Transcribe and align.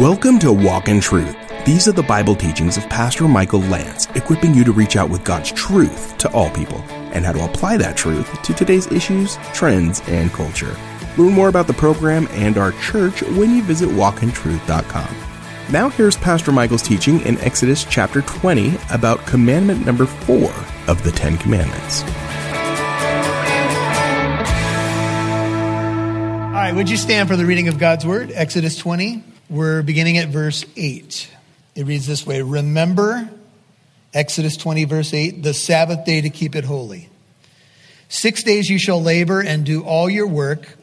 Welcome 0.00 0.40
to 0.40 0.52
Walk 0.52 0.88
in 0.88 1.00
Truth. 1.00 1.36
These 1.64 1.86
are 1.86 1.92
the 1.92 2.02
Bible 2.02 2.34
teachings 2.34 2.76
of 2.76 2.88
Pastor 2.88 3.28
Michael 3.28 3.60
Lance, 3.60 4.08
equipping 4.16 4.52
you 4.52 4.64
to 4.64 4.72
reach 4.72 4.96
out 4.96 5.08
with 5.08 5.22
God's 5.22 5.52
truth 5.52 6.18
to 6.18 6.28
all 6.32 6.50
people 6.50 6.78
and 7.12 7.24
how 7.24 7.30
to 7.30 7.44
apply 7.44 7.76
that 7.76 7.96
truth 7.96 8.42
to 8.42 8.52
today's 8.52 8.88
issues, 8.88 9.36
trends, 9.52 10.02
and 10.08 10.32
culture. 10.32 10.76
Learn 11.16 11.32
more 11.32 11.48
about 11.48 11.68
the 11.68 11.74
program 11.74 12.26
and 12.32 12.58
our 12.58 12.72
church 12.72 13.22
when 13.22 13.54
you 13.54 13.62
visit 13.62 13.88
walkintruth.com. 13.88 15.14
Now 15.70 15.90
here's 15.90 16.16
Pastor 16.16 16.50
Michael's 16.50 16.82
teaching 16.82 17.20
in 17.20 17.38
Exodus 17.38 17.84
chapter 17.84 18.22
20 18.22 18.76
about 18.90 19.24
commandment 19.26 19.86
number 19.86 20.06
4 20.06 20.52
of 20.88 21.04
the 21.04 21.12
10 21.12 21.38
commandments. 21.38 22.02
All 26.42 26.60
right, 26.60 26.72
would 26.74 26.90
you 26.90 26.96
stand 26.96 27.28
for 27.28 27.36
the 27.36 27.46
reading 27.46 27.68
of 27.68 27.78
God's 27.78 28.04
word? 28.04 28.32
Exodus 28.34 28.76
20. 28.76 29.33
We're 29.50 29.82
beginning 29.82 30.16
at 30.16 30.28
verse 30.28 30.64
8. 30.74 31.30
It 31.74 31.84
reads 31.84 32.06
this 32.06 32.26
way 32.26 32.40
Remember, 32.40 33.28
Exodus 34.14 34.56
20, 34.56 34.84
verse 34.84 35.12
8, 35.12 35.42
the 35.42 35.52
Sabbath 35.52 36.06
day 36.06 36.22
to 36.22 36.30
keep 36.30 36.56
it 36.56 36.64
holy. 36.64 37.10
Six 38.08 38.42
days 38.42 38.70
you 38.70 38.78
shall 38.78 39.02
labor 39.02 39.42
and 39.42 39.66
do 39.66 39.82
all 39.82 40.08
your 40.08 40.26
work, 40.26 40.78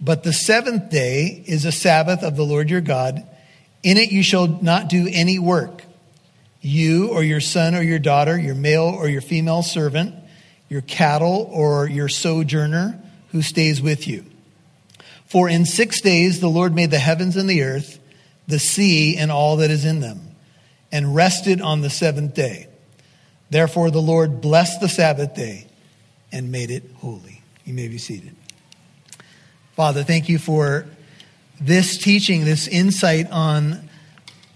but 0.00 0.22
the 0.22 0.32
seventh 0.32 0.90
day 0.90 1.44
is 1.46 1.66
a 1.66 1.72
Sabbath 1.72 2.22
of 2.22 2.36
the 2.36 2.42
Lord 2.42 2.70
your 2.70 2.80
God. 2.80 3.26
In 3.82 3.98
it 3.98 4.10
you 4.10 4.22
shall 4.22 4.46
not 4.46 4.88
do 4.88 5.06
any 5.10 5.38
work. 5.38 5.82
You 6.62 7.08
or 7.08 7.22
your 7.22 7.40
son 7.40 7.74
or 7.74 7.82
your 7.82 7.98
daughter, 7.98 8.38
your 8.38 8.54
male 8.54 8.84
or 8.84 9.08
your 9.08 9.20
female 9.20 9.62
servant, 9.62 10.14
your 10.70 10.82
cattle 10.82 11.50
or 11.52 11.86
your 11.86 12.08
sojourner 12.08 12.98
who 13.32 13.42
stays 13.42 13.82
with 13.82 14.08
you. 14.08 14.24
For 15.30 15.48
in 15.48 15.64
six 15.64 16.00
days 16.00 16.40
the 16.40 16.50
Lord 16.50 16.74
made 16.74 16.90
the 16.90 16.98
heavens 16.98 17.36
and 17.36 17.48
the 17.48 17.62
earth, 17.62 18.00
the 18.48 18.58
sea 18.58 19.16
and 19.16 19.30
all 19.30 19.58
that 19.58 19.70
is 19.70 19.84
in 19.84 20.00
them, 20.00 20.20
and 20.90 21.14
rested 21.14 21.60
on 21.60 21.82
the 21.82 21.88
seventh 21.88 22.34
day. 22.34 22.66
Therefore 23.48 23.92
the 23.92 24.02
Lord 24.02 24.40
blessed 24.40 24.80
the 24.80 24.88
Sabbath 24.88 25.36
day 25.36 25.68
and 26.32 26.50
made 26.50 26.72
it 26.72 26.82
holy. 26.96 27.42
You 27.64 27.74
may 27.74 27.86
be 27.86 27.96
seated. 27.96 28.34
Father, 29.76 30.02
thank 30.02 30.28
you 30.28 30.36
for 30.36 30.86
this 31.60 31.96
teaching, 31.96 32.44
this 32.44 32.66
insight 32.66 33.30
on 33.30 33.88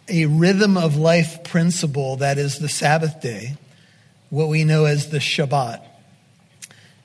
a 0.08 0.26
rhythm 0.26 0.76
of 0.76 0.96
life 0.96 1.44
principle 1.44 2.16
that 2.16 2.36
is 2.36 2.58
the 2.58 2.68
Sabbath 2.68 3.20
day, 3.20 3.56
what 4.28 4.48
we 4.48 4.64
know 4.64 4.86
as 4.86 5.10
the 5.10 5.18
Shabbat. 5.18 5.84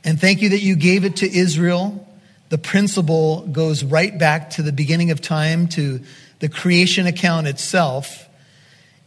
And 0.04 0.20
thank 0.20 0.42
you 0.42 0.50
that 0.50 0.62
you 0.62 0.76
gave 0.76 1.06
it 1.06 1.18
to 1.18 1.32
Israel 1.32 2.08
the 2.50 2.58
principle 2.58 3.46
goes 3.48 3.84
right 3.84 4.18
back 4.18 4.52
to 4.52 4.64
the 4.64 4.72
beginning 4.72 5.12
of 5.12 5.22
time, 5.22 5.68
to 5.70 6.02
the 6.40 6.50
creation 6.50 7.06
account 7.06 7.48
itself. 7.48 8.28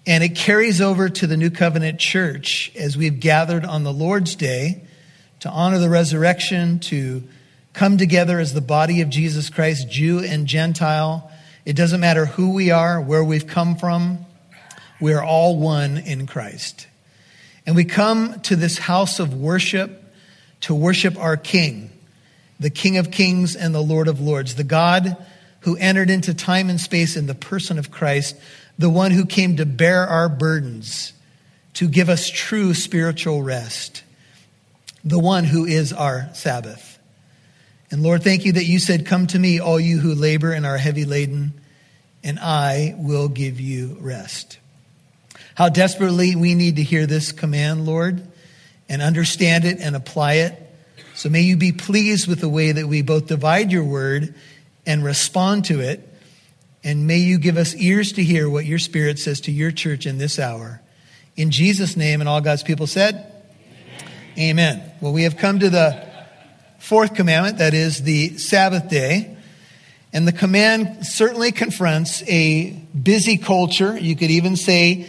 And 0.06 0.24
it 0.24 0.36
carries 0.36 0.80
over 0.80 1.08
to 1.08 1.26
the 1.26 1.36
New 1.36 1.50
Covenant 1.50 1.98
church 1.98 2.72
as 2.76 2.96
we've 2.96 3.20
gathered 3.20 3.64
on 3.64 3.82
the 3.82 3.92
Lord's 3.92 4.34
Day 4.36 4.82
to 5.40 5.50
honor 5.50 5.78
the 5.78 5.90
resurrection, 5.90 6.78
to 6.80 7.22
come 7.72 7.98
together 7.98 8.38
as 8.38 8.54
the 8.54 8.60
body 8.60 9.00
of 9.00 9.10
Jesus 9.10 9.50
Christ, 9.50 9.90
Jew 9.90 10.20
and 10.20 10.46
Gentile. 10.46 11.30
It 11.64 11.74
doesn't 11.74 12.00
matter 12.00 12.26
who 12.26 12.52
we 12.52 12.70
are, 12.70 13.00
where 13.00 13.24
we've 13.24 13.46
come 13.46 13.76
from, 13.76 14.24
we 15.00 15.14
are 15.14 15.22
all 15.22 15.58
one 15.58 15.98
in 15.98 16.26
Christ. 16.28 16.86
And 17.66 17.74
we 17.74 17.84
come 17.84 18.40
to 18.42 18.56
this 18.56 18.78
house 18.78 19.18
of 19.18 19.34
worship 19.34 20.02
to 20.62 20.74
worship 20.74 21.18
our 21.18 21.36
King 21.36 21.91
the 22.62 22.70
King 22.70 22.96
of 22.96 23.10
Kings 23.10 23.56
and 23.56 23.74
the 23.74 23.82
Lord 23.82 24.08
of 24.08 24.20
Lords, 24.20 24.54
the 24.54 24.64
God 24.64 25.16
who 25.60 25.76
entered 25.76 26.10
into 26.10 26.32
time 26.32 26.70
and 26.70 26.80
space 26.80 27.16
in 27.16 27.26
the 27.26 27.34
person 27.34 27.78
of 27.78 27.90
Christ, 27.90 28.36
the 28.78 28.90
one 28.90 29.10
who 29.10 29.26
came 29.26 29.56
to 29.56 29.66
bear 29.66 30.06
our 30.06 30.28
burdens, 30.28 31.12
to 31.74 31.88
give 31.88 32.08
us 32.08 32.30
true 32.30 32.72
spiritual 32.72 33.42
rest, 33.42 34.04
the 35.04 35.18
one 35.18 35.44
who 35.44 35.64
is 35.64 35.92
our 35.92 36.28
Sabbath. 36.34 36.98
And 37.90 38.02
Lord, 38.02 38.22
thank 38.22 38.44
you 38.44 38.52
that 38.52 38.64
you 38.64 38.78
said, 38.78 39.06
Come 39.06 39.26
to 39.28 39.38
me, 39.38 39.58
all 39.58 39.78
you 39.78 39.98
who 39.98 40.14
labor 40.14 40.52
and 40.52 40.64
are 40.64 40.78
heavy 40.78 41.04
laden, 41.04 41.52
and 42.22 42.38
I 42.38 42.94
will 42.96 43.28
give 43.28 43.60
you 43.60 43.96
rest. 44.00 44.58
How 45.54 45.68
desperately 45.68 46.36
we 46.36 46.54
need 46.54 46.76
to 46.76 46.82
hear 46.82 47.06
this 47.06 47.32
command, 47.32 47.86
Lord, 47.86 48.26
and 48.88 49.02
understand 49.02 49.64
it 49.64 49.80
and 49.80 49.96
apply 49.96 50.34
it. 50.34 50.61
So 51.22 51.28
may 51.28 51.42
you 51.42 51.56
be 51.56 51.70
pleased 51.70 52.26
with 52.26 52.40
the 52.40 52.48
way 52.48 52.72
that 52.72 52.88
we 52.88 53.00
both 53.00 53.28
divide 53.28 53.70
your 53.70 53.84
word 53.84 54.34
and 54.84 55.04
respond 55.04 55.66
to 55.66 55.78
it. 55.78 56.00
And 56.82 57.06
may 57.06 57.18
you 57.18 57.38
give 57.38 57.56
us 57.56 57.76
ears 57.76 58.10
to 58.14 58.24
hear 58.24 58.50
what 58.50 58.64
your 58.64 58.80
spirit 58.80 59.20
says 59.20 59.40
to 59.42 59.52
your 59.52 59.70
church 59.70 60.04
in 60.04 60.18
this 60.18 60.40
hour. 60.40 60.82
In 61.36 61.52
Jesus' 61.52 61.96
name, 61.96 62.18
and 62.18 62.28
all 62.28 62.40
God's 62.40 62.64
people 62.64 62.88
said, 62.88 63.32
Amen. 64.36 64.80
Amen. 64.80 64.92
Well, 65.00 65.12
we 65.12 65.22
have 65.22 65.36
come 65.36 65.60
to 65.60 65.70
the 65.70 66.04
fourth 66.80 67.14
commandment, 67.14 67.58
that 67.58 67.72
is 67.72 68.02
the 68.02 68.36
Sabbath 68.36 68.88
day. 68.88 69.36
And 70.12 70.26
the 70.26 70.32
command 70.32 71.06
certainly 71.06 71.52
confronts 71.52 72.24
a 72.24 72.72
busy 73.00 73.36
culture. 73.38 73.96
You 73.96 74.16
could 74.16 74.32
even 74.32 74.56
say 74.56 75.06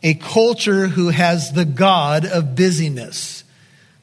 a 0.00 0.14
culture 0.14 0.86
who 0.86 1.08
has 1.08 1.50
the 1.50 1.64
God 1.64 2.24
of 2.24 2.54
busyness. 2.54 3.35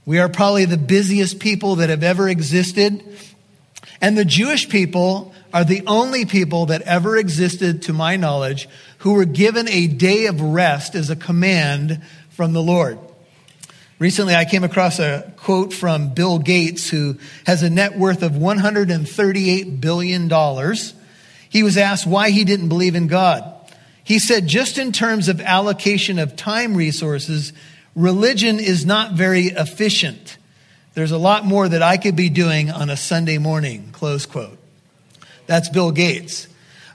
We 0.06 0.20
are 0.20 0.30
probably 0.30 0.66
the 0.66 0.78
busiest 0.78 1.40
people 1.40 1.76
that 1.78 1.90
have 1.90 2.04
ever 2.04 2.28
existed. 2.28 3.04
And 4.02 4.18
the 4.18 4.26
Jewish 4.26 4.68
people 4.68 5.34
are 5.54 5.64
the 5.64 5.84
only 5.88 6.26
people 6.26 6.66
that 6.68 6.82
ever 6.82 7.16
existed, 7.16 7.84
to 7.84 7.94
my 7.94 8.18
knowledge, 8.18 8.68
who 9.00 9.14
were 9.14 9.26
given 9.26 9.70
a 9.70 9.88
day 9.88 10.26
of 10.26 10.42
rest 10.42 10.96
as 10.96 11.10
a 11.10 11.16
command 11.16 12.02
from 12.30 12.54
the 12.54 12.62
Lord. 12.62 13.00
Recently, 14.00 14.36
I 14.36 14.44
came 14.44 14.66
across 14.66 15.00
a 15.00 15.32
quote 15.38 15.72
from 15.72 16.14
Bill 16.14 16.40
Gates, 16.40 16.90
who 16.90 17.18
has 17.46 17.64
a 17.64 17.70
net 17.70 17.98
worth 17.98 18.24
of 18.24 18.34
$138 18.34 19.80
billion. 19.80 20.76
He 21.48 21.64
was 21.64 21.78
asked 21.78 22.06
why 22.06 22.32
he 22.32 22.44
didn't 22.44 22.68
believe 22.68 22.96
in 22.96 23.08
God. 23.08 23.50
He 24.04 24.20
said, 24.20 24.48
just 24.48 24.78
in 24.78 24.92
terms 24.92 25.30
of 25.30 25.40
allocation 25.40 26.20
of 26.20 26.36
time 26.36 26.76
resources, 26.76 27.54
religion 27.96 28.60
is 28.60 28.86
not 28.86 29.14
very 29.14 29.48
efficient. 29.48 30.38
There's 30.94 31.12
a 31.12 31.18
lot 31.18 31.46
more 31.46 31.68
that 31.68 31.82
I 31.82 31.98
could 31.98 32.16
be 32.16 32.30
doing 32.30 32.70
on 32.70 32.90
a 32.90 32.98
Sunday 32.98 33.38
morning, 33.38 33.90
close 33.92 34.26
quote. 34.26 34.58
That's 35.48 35.70
Bill 35.70 35.92
Gates. 35.92 36.48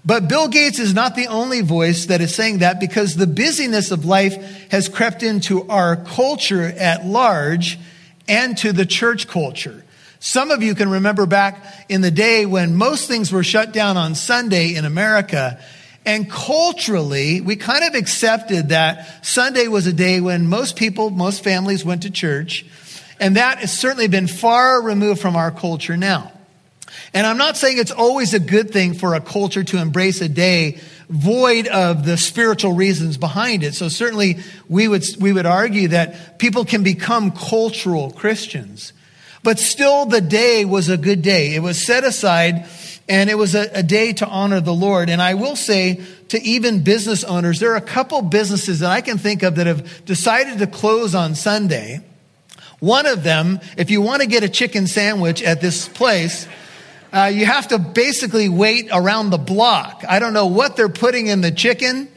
But 0.04 0.28
Bill 0.28 0.48
Gates 0.48 0.78
is 0.78 0.94
not 0.94 1.16
the 1.16 1.26
only 1.26 1.60
voice 1.60 2.06
that 2.06 2.20
is 2.20 2.34
saying 2.34 2.58
that 2.58 2.80
because 2.80 3.14
the 3.14 3.26
busyness 3.26 3.90
of 3.90 4.04
life 4.04 4.34
has 4.70 4.88
crept 4.88 5.22
into 5.22 5.68
our 5.68 5.96
culture 5.96 6.62
at 6.62 7.04
large 7.04 7.78
and 8.26 8.56
to 8.58 8.72
the 8.72 8.86
church 8.86 9.26
culture. 9.26 9.84
Some 10.20 10.50
of 10.50 10.62
you 10.62 10.74
can 10.74 10.88
remember 10.88 11.26
back 11.26 11.62
in 11.88 12.00
the 12.00 12.10
day 12.10 12.46
when 12.46 12.74
most 12.74 13.08
things 13.08 13.30
were 13.30 13.44
shut 13.44 13.72
down 13.72 13.96
on 13.96 14.14
Sunday 14.14 14.74
in 14.74 14.84
America 14.84 15.60
and 16.04 16.30
culturally, 16.30 17.40
we 17.40 17.56
kind 17.56 17.84
of 17.84 17.94
accepted 17.94 18.70
that 18.70 19.26
Sunday 19.26 19.68
was 19.68 19.86
a 19.86 19.92
day 19.92 20.20
when 20.20 20.48
most 20.48 20.76
people, 20.76 21.10
most 21.10 21.44
families 21.44 21.84
went 21.84 22.02
to 22.02 22.10
church. 22.10 22.64
And 23.20 23.36
that 23.36 23.58
has 23.58 23.76
certainly 23.76 24.08
been 24.08 24.26
far 24.26 24.80
removed 24.80 25.20
from 25.20 25.36
our 25.36 25.50
culture 25.50 25.96
now. 25.96 26.32
And 27.12 27.26
I'm 27.26 27.36
not 27.36 27.56
saying 27.56 27.78
it's 27.78 27.90
always 27.90 28.34
a 28.34 28.40
good 28.40 28.70
thing 28.70 28.94
for 28.94 29.14
a 29.14 29.20
culture 29.20 29.64
to 29.64 29.78
embrace 29.78 30.20
a 30.20 30.28
day 30.28 30.80
void 31.08 31.66
of 31.66 32.04
the 32.04 32.16
spiritual 32.16 32.72
reasons 32.72 33.16
behind 33.16 33.62
it. 33.62 33.74
So 33.74 33.88
certainly 33.88 34.38
we 34.68 34.88
would, 34.88 35.04
we 35.18 35.32
would 35.32 35.46
argue 35.46 35.88
that 35.88 36.38
people 36.38 36.64
can 36.64 36.82
become 36.82 37.30
cultural 37.32 38.10
Christians. 38.10 38.92
But 39.42 39.58
still 39.58 40.06
the 40.06 40.20
day 40.20 40.64
was 40.64 40.88
a 40.88 40.96
good 40.96 41.22
day. 41.22 41.54
It 41.54 41.60
was 41.60 41.84
set 41.84 42.04
aside 42.04 42.66
and 43.08 43.30
it 43.30 43.36
was 43.36 43.54
a, 43.54 43.70
a, 43.72 43.82
day 43.82 44.12
to 44.12 44.26
honor 44.26 44.60
the 44.60 44.74
Lord. 44.74 45.08
And 45.08 45.22
I 45.22 45.34
will 45.34 45.56
say 45.56 46.02
to 46.28 46.42
even 46.42 46.82
business 46.82 47.24
owners, 47.24 47.58
there 47.58 47.72
are 47.72 47.76
a 47.76 47.80
couple 47.80 48.20
businesses 48.22 48.80
that 48.80 48.90
I 48.90 49.00
can 49.00 49.18
think 49.18 49.42
of 49.42 49.56
that 49.56 49.66
have 49.66 50.04
decided 50.04 50.58
to 50.58 50.66
close 50.66 51.14
on 51.14 51.34
Sunday. 51.34 52.00
One 52.80 53.06
of 53.06 53.22
them, 53.24 53.60
if 53.76 53.90
you 53.90 54.02
want 54.02 54.22
to 54.22 54.28
get 54.28 54.44
a 54.44 54.48
chicken 54.48 54.86
sandwich 54.86 55.42
at 55.42 55.60
this 55.60 55.88
place, 55.88 56.46
uh, 57.12 57.30
you 57.32 57.46
have 57.46 57.68
to 57.68 57.78
basically 57.78 58.48
wait 58.48 58.88
around 58.92 59.30
the 59.30 59.38
block. 59.38 60.04
I 60.06 60.18
don't 60.18 60.34
know 60.34 60.46
what 60.46 60.76
they're 60.76 60.90
putting 60.90 61.26
in 61.28 61.40
the 61.40 61.50
chicken, 61.50 62.08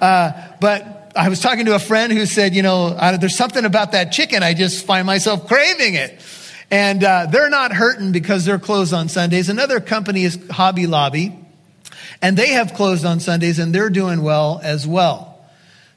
uh, 0.00 0.32
but 0.60 1.12
I 1.14 1.28
was 1.28 1.40
talking 1.40 1.66
to 1.66 1.74
a 1.74 1.78
friend 1.78 2.12
who 2.12 2.24
said, 2.24 2.54
you 2.54 2.62
know, 2.62 2.86
uh, 2.86 3.18
there's 3.18 3.36
something 3.36 3.64
about 3.64 3.92
that 3.92 4.12
chicken. 4.12 4.42
I 4.42 4.54
just 4.54 4.86
find 4.86 5.06
myself 5.06 5.46
craving 5.46 5.94
it. 5.94 6.20
And 6.70 7.02
uh, 7.02 7.26
they're 7.26 7.48
not 7.48 7.72
hurting 7.72 8.12
because 8.12 8.44
they're 8.44 8.58
closed 8.58 8.92
on 8.92 9.08
Sundays. 9.08 9.48
Another 9.48 9.80
company 9.80 10.24
is 10.24 10.38
Hobby 10.50 10.86
Lobby, 10.86 11.38
and 12.20 12.36
they 12.36 12.48
have 12.48 12.74
closed 12.74 13.04
on 13.06 13.20
Sundays, 13.20 13.58
and 13.58 13.74
they're 13.74 13.90
doing 13.90 14.22
well 14.22 14.60
as 14.62 14.86
well. 14.86 15.28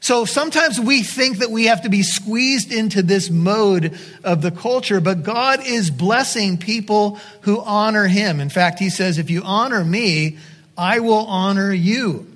So 0.00 0.24
sometimes 0.24 0.80
we 0.80 1.04
think 1.04 1.38
that 1.38 1.50
we 1.50 1.66
have 1.66 1.82
to 1.82 1.88
be 1.88 2.02
squeezed 2.02 2.72
into 2.72 3.02
this 3.02 3.30
mode 3.30 3.96
of 4.24 4.42
the 4.42 4.50
culture, 4.50 5.00
but 5.00 5.22
God 5.22 5.64
is 5.64 5.90
blessing 5.90 6.58
people 6.58 7.20
who 7.42 7.60
honor 7.60 8.08
Him. 8.08 8.40
In 8.40 8.48
fact, 8.48 8.80
He 8.80 8.90
says, 8.90 9.18
if 9.18 9.30
you 9.30 9.42
honor 9.44 9.84
me, 9.84 10.38
I 10.76 11.00
will 11.00 11.26
honor 11.26 11.72
you. 11.72 12.31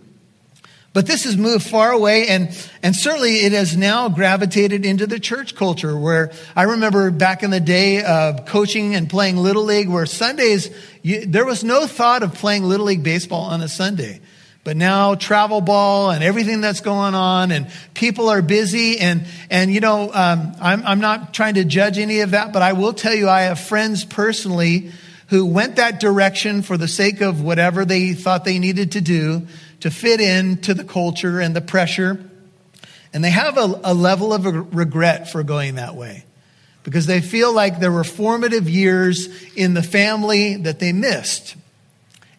But 0.97 1.05
this 1.05 1.25
has 1.25 1.37
moved 1.37 1.69
far 1.69 1.93
away, 1.93 2.29
and, 2.29 2.49
and 2.83 2.97
certainly 2.97 3.41
it 3.41 3.53
has 3.53 3.77
now 3.77 4.09
gravitated 4.09 4.87
into 4.87 5.07
the 5.07 5.21
church 5.21 5.55
culture. 5.55 5.95
Where 5.95 6.33
I 6.57 6.63
remember 6.63 7.11
back 7.11 7.43
in 7.43 7.51
the 7.51 7.61
day 7.61 8.03
of 8.03 8.47
coaching 8.47 8.95
and 8.95 9.07
playing 9.07 9.37
Little 9.37 9.65
League, 9.65 9.91
where 9.91 10.07
Sundays, 10.07 10.71
you, 11.03 11.27
there 11.27 11.45
was 11.45 11.63
no 11.63 11.87
thought 11.87 12.23
of 12.23 12.33
playing 12.33 12.65
Little 12.65 12.87
League 12.87 13.03
baseball 13.03 13.43
on 13.43 13.61
a 13.61 13.69
Sunday. 13.69 14.23
But 14.65 14.79
now 14.79 15.17
travel 15.17 15.61
ball 15.61 16.13
and 16.13 16.25
everything 16.25 16.63
that's 16.63 16.81
going 16.81 17.15
on, 17.15 17.51
and 17.51 17.71
people 17.93 18.31
are 18.31 18.41
busy. 18.41 18.99
And, 18.99 19.27
and 19.51 19.71
you 19.71 19.81
know, 19.81 20.11
um, 20.15 20.55
I'm, 20.63 20.83
I'm 20.83 21.01
not 21.01 21.35
trying 21.35 21.57
to 21.57 21.65
judge 21.65 21.99
any 21.99 22.21
of 22.21 22.31
that, 22.31 22.55
but 22.55 22.63
I 22.63 22.73
will 22.73 22.95
tell 22.95 23.15
you, 23.15 23.29
I 23.29 23.43
have 23.43 23.61
friends 23.61 24.07
personally 24.07 24.93
who 25.27 25.45
went 25.45 25.77
that 25.77 26.01
direction 26.01 26.63
for 26.63 26.79
the 26.79 26.89
sake 26.89 27.21
of 27.21 27.43
whatever 27.43 27.85
they 27.85 28.15
thought 28.15 28.47
they 28.47 28.59
needed 28.59 28.93
to 28.93 29.03
do 29.03 29.47
to 29.81 29.91
fit 29.91 30.21
in 30.21 30.59
to 30.63 30.75
the 30.75 30.85
culture 30.85 31.41
and 31.41 31.55
the 31.55 31.61
pressure. 31.61 32.31
And 33.13 33.23
they 33.23 33.31
have 33.31 33.57
a, 33.57 33.81
a 33.85 33.95
level 33.95 34.33
of 34.33 34.75
regret 34.75 35.31
for 35.31 35.43
going 35.43 35.77
that 35.77 35.95
way 35.95 36.25
because 36.83 37.07
they 37.07 37.21
feel 37.21 37.53
like 37.53 37.81
there 37.81 37.91
were 37.91 38.05
formative 38.05 38.69
years 38.69 39.29
in 39.55 39.75
the 39.75 39.83
family 39.83 40.57
that 40.57 40.79
they 40.79 40.93
missed. 40.93 41.57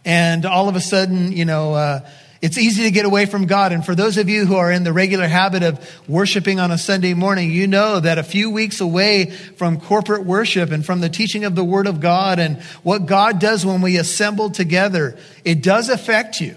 And 0.06 0.46
all 0.46 0.70
of 0.70 0.76
a 0.78 0.80
sudden, 0.80 1.34
you 1.34 1.44
know, 1.44 1.74
uh, 1.74 2.08
it's 2.42 2.58
easy 2.58 2.84
to 2.84 2.92
get 2.92 3.06
away 3.06 3.26
from 3.26 3.46
God. 3.46 3.72
And 3.72 3.86
for 3.86 3.96
those 3.96 4.18
of 4.18 4.30
you 4.30 4.46
who 4.46 4.56
are 4.56 4.72
in 4.72 4.84
the 4.84 4.94
regular 4.94 5.28
habit 5.28 5.64
of 5.64 6.02
worshiping 6.08 6.60
on 6.60 6.72
a 6.72 6.78
Sunday 6.78 7.14
morning, 7.14 7.52
you 7.52 7.68
know 7.68 8.00
that 8.00 8.18
a 8.18 8.24
few 8.24 8.50
weeks 8.52 8.80
away 8.80 9.32
from 9.32 9.82
corporate 9.82 10.24
worship 10.24 10.72
and 10.72 10.86
from 10.86 11.02
the 11.02 11.10
teaching 11.10 11.44
of 11.44 11.56
the 11.56 11.64
Word 11.64 11.88
of 11.88 12.00
God 12.00 12.40
and 12.40 12.62
what 12.84 13.06
God 13.06 13.40
does 13.40 13.66
when 13.66 13.82
we 13.82 13.98
assemble 13.98 14.50
together, 14.50 15.18
it 15.44 15.64
does 15.64 15.90
affect 15.90 16.40
you. 16.40 16.56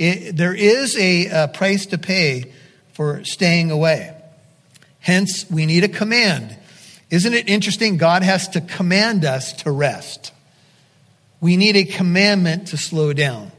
It, 0.00 0.34
there 0.34 0.54
is 0.54 0.96
a, 0.96 1.26
a 1.44 1.48
price 1.48 1.84
to 1.86 1.98
pay 1.98 2.50
for 2.94 3.22
staying 3.22 3.70
away. 3.70 4.16
Hence, 4.98 5.44
we 5.50 5.66
need 5.66 5.84
a 5.84 5.88
command. 5.88 6.56
Isn't 7.10 7.34
it 7.34 7.50
interesting? 7.50 7.98
God 7.98 8.22
has 8.22 8.48
to 8.48 8.62
command 8.62 9.26
us 9.26 9.52
to 9.62 9.70
rest. 9.70 10.32
We 11.42 11.58
need 11.58 11.76
a 11.76 11.84
commandment 11.84 12.68
to 12.68 12.78
slow 12.78 13.12
down. 13.12 13.52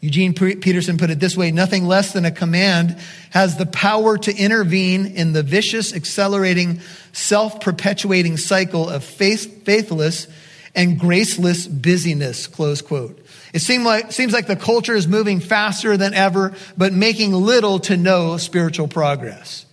Eugene 0.00 0.34
Peterson 0.34 0.98
put 0.98 1.08
it 1.08 1.20
this 1.20 1.36
way 1.38 1.52
nothing 1.52 1.86
less 1.86 2.12
than 2.12 2.26
a 2.26 2.30
command 2.30 2.98
has 3.30 3.56
the 3.56 3.66
power 3.66 4.18
to 4.18 4.36
intervene 4.36 5.06
in 5.06 5.32
the 5.32 5.42
vicious, 5.42 5.94
accelerating, 5.94 6.80
self 7.12 7.60
perpetuating 7.60 8.36
cycle 8.36 8.90
of 8.90 9.04
faith, 9.04 9.64
faithless 9.64 10.28
and 10.74 11.00
graceless 11.00 11.66
busyness. 11.66 12.46
Close 12.46 12.82
quote. 12.82 13.24
It 13.52 13.60
seems 13.60 13.84
like, 13.84 14.12
seems 14.12 14.32
like 14.32 14.46
the 14.46 14.56
culture 14.56 14.94
is 14.94 15.08
moving 15.08 15.40
faster 15.40 15.96
than 15.96 16.14
ever, 16.14 16.54
but 16.76 16.92
making 16.92 17.32
little 17.32 17.78
to 17.80 17.96
no 17.96 18.36
spiritual 18.36 18.88
progress. 18.88 19.64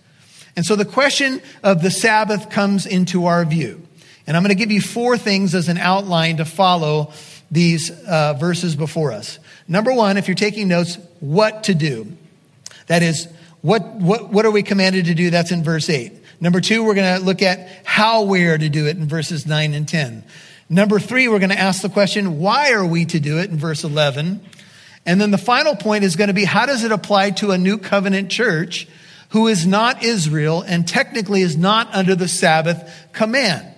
And 0.56 0.64
so 0.64 0.74
the 0.74 0.86
question 0.86 1.42
of 1.62 1.82
the 1.82 1.90
Sabbath 1.90 2.48
comes 2.48 2.86
into 2.86 3.26
our 3.26 3.44
view. 3.44 3.86
And 4.26 4.36
I'm 4.36 4.42
going 4.42 4.56
to 4.56 4.58
give 4.58 4.72
you 4.72 4.80
four 4.80 5.18
things 5.18 5.54
as 5.54 5.68
an 5.68 5.78
outline 5.78 6.38
to 6.38 6.44
follow 6.44 7.12
these 7.50 7.90
uh, 7.90 8.34
verses 8.34 8.74
before 8.74 9.12
us. 9.12 9.38
Number 9.68 9.92
one, 9.92 10.16
if 10.16 10.26
you're 10.26 10.34
taking 10.34 10.68
notes, 10.68 10.98
what 11.20 11.64
to 11.64 11.74
do. 11.74 12.16
That 12.86 13.02
is, 13.02 13.28
what, 13.60 13.84
what, 13.86 14.30
what 14.30 14.46
are 14.46 14.50
we 14.50 14.62
commanded 14.62 15.06
to 15.06 15.14
do? 15.14 15.30
That's 15.30 15.52
in 15.52 15.62
verse 15.62 15.88
8. 15.88 16.12
Number 16.40 16.60
two, 16.60 16.84
we're 16.84 16.94
going 16.94 17.18
to 17.18 17.24
look 17.24 17.42
at 17.42 17.68
how 17.84 18.22
we 18.22 18.44
are 18.44 18.58
to 18.58 18.68
do 18.68 18.86
it 18.86 18.96
in 18.96 19.06
verses 19.06 19.46
9 19.46 19.74
and 19.74 19.88
10. 19.88 20.24
Number 20.68 20.98
three, 20.98 21.28
we're 21.28 21.38
going 21.38 21.50
to 21.50 21.58
ask 21.58 21.82
the 21.82 21.88
question, 21.88 22.40
why 22.40 22.72
are 22.72 22.84
we 22.84 23.04
to 23.06 23.20
do 23.20 23.38
it 23.38 23.50
in 23.50 23.56
verse 23.56 23.84
11? 23.84 24.40
And 25.04 25.20
then 25.20 25.30
the 25.30 25.38
final 25.38 25.76
point 25.76 26.02
is 26.02 26.16
going 26.16 26.28
to 26.28 26.34
be, 26.34 26.44
how 26.44 26.66
does 26.66 26.82
it 26.82 26.90
apply 26.90 27.30
to 27.32 27.52
a 27.52 27.58
new 27.58 27.78
covenant 27.78 28.30
church 28.30 28.88
who 29.28 29.46
is 29.46 29.66
not 29.66 30.02
Israel 30.02 30.62
and 30.62 30.86
technically 30.86 31.42
is 31.42 31.56
not 31.56 31.94
under 31.94 32.16
the 32.16 32.26
Sabbath 32.26 32.92
command? 33.12 33.72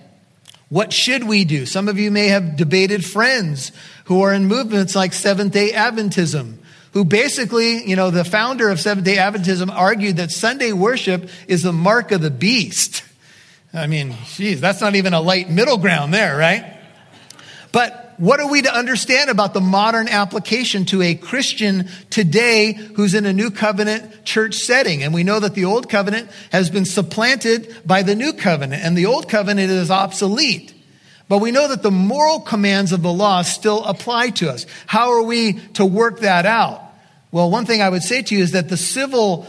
What 0.69 0.91
should 0.91 1.23
we 1.23 1.45
do? 1.45 1.67
Some 1.67 1.87
of 1.87 1.99
you 1.99 2.09
may 2.09 2.27
have 2.27 2.55
debated 2.55 3.05
friends 3.05 3.71
who 4.05 4.23
are 4.23 4.33
in 4.33 4.47
movements 4.47 4.95
like 4.95 5.13
Seventh 5.13 5.53
day 5.53 5.71
Adventism, 5.71 6.55
who 6.93 7.05
basically, 7.05 7.87
you 7.87 7.95
know, 7.95 8.09
the 8.09 8.23
founder 8.23 8.69
of 8.69 8.79
Seventh 8.79 9.05
day 9.05 9.17
Adventism 9.17 9.71
argued 9.71 10.17
that 10.17 10.31
Sunday 10.31 10.71
worship 10.71 11.29
is 11.47 11.61
the 11.61 11.73
mark 11.73 12.11
of 12.11 12.21
the 12.21 12.31
beast. 12.31 13.03
I 13.71 13.85
mean, 13.85 14.15
geez, 14.33 14.59
that's 14.59 14.81
not 14.81 14.95
even 14.95 15.13
a 15.13 15.21
light 15.21 15.49
middle 15.49 15.77
ground 15.77 16.11
there, 16.11 16.35
right? 16.35 16.78
But 17.71 18.15
what 18.17 18.39
are 18.39 18.49
we 18.49 18.63
to 18.63 18.73
understand 18.73 19.29
about 19.29 19.53
the 19.53 19.61
modern 19.61 20.07
application 20.07 20.85
to 20.85 21.01
a 21.01 21.15
Christian 21.15 21.87
today 22.09 22.73
who's 22.73 23.13
in 23.13 23.25
a 23.25 23.33
new 23.33 23.51
covenant 23.51 24.25
church 24.25 24.55
setting? 24.55 25.03
And 25.03 25.13
we 25.13 25.23
know 25.23 25.39
that 25.39 25.53
the 25.53 25.65
old 25.65 25.89
covenant 25.89 26.29
has 26.51 26.69
been 26.69 26.85
supplanted 26.85 27.75
by 27.85 28.03
the 28.03 28.15
new 28.15 28.33
covenant, 28.33 28.83
and 28.83 28.97
the 28.97 29.05
old 29.05 29.29
covenant 29.29 29.71
is 29.71 29.91
obsolete. 29.91 30.73
But 31.27 31.37
we 31.37 31.51
know 31.51 31.67
that 31.67 31.83
the 31.83 31.91
moral 31.91 32.39
commands 32.39 32.91
of 32.91 33.03
the 33.03 33.13
law 33.13 33.43
still 33.43 33.85
apply 33.85 34.31
to 34.31 34.49
us. 34.49 34.65
How 34.87 35.11
are 35.11 35.21
we 35.21 35.53
to 35.73 35.85
work 35.85 36.21
that 36.21 36.47
out? 36.47 36.81
Well, 37.31 37.51
one 37.51 37.67
thing 37.67 37.83
I 37.83 37.89
would 37.89 38.01
say 38.01 38.23
to 38.23 38.35
you 38.35 38.41
is 38.41 38.53
that 38.53 38.69
the 38.69 38.77
civil 38.77 39.45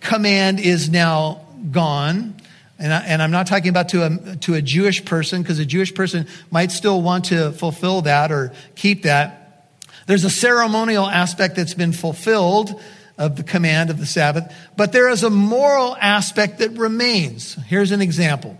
command 0.00 0.58
is 0.58 0.90
now 0.90 1.46
gone. 1.70 2.34
And, 2.80 2.94
I, 2.94 3.24
am 3.24 3.30
not 3.30 3.46
talking 3.46 3.68
about 3.68 3.90
to 3.90 4.04
a, 4.04 4.36
to 4.36 4.54
a 4.54 4.62
Jewish 4.62 5.04
person, 5.04 5.42
because 5.42 5.58
a 5.58 5.66
Jewish 5.66 5.94
person 5.94 6.26
might 6.50 6.72
still 6.72 7.02
want 7.02 7.26
to 7.26 7.52
fulfill 7.52 8.02
that 8.02 8.32
or 8.32 8.52
keep 8.74 9.02
that. 9.02 9.68
There's 10.06 10.24
a 10.24 10.30
ceremonial 10.30 11.06
aspect 11.06 11.56
that's 11.56 11.74
been 11.74 11.92
fulfilled 11.92 12.80
of 13.18 13.36
the 13.36 13.42
command 13.42 13.90
of 13.90 13.98
the 13.98 14.06
Sabbath, 14.06 14.50
but 14.78 14.92
there 14.92 15.10
is 15.10 15.22
a 15.22 15.28
moral 15.28 15.94
aspect 16.00 16.60
that 16.60 16.70
remains. 16.78 17.52
Here's 17.66 17.92
an 17.92 18.00
example. 18.00 18.56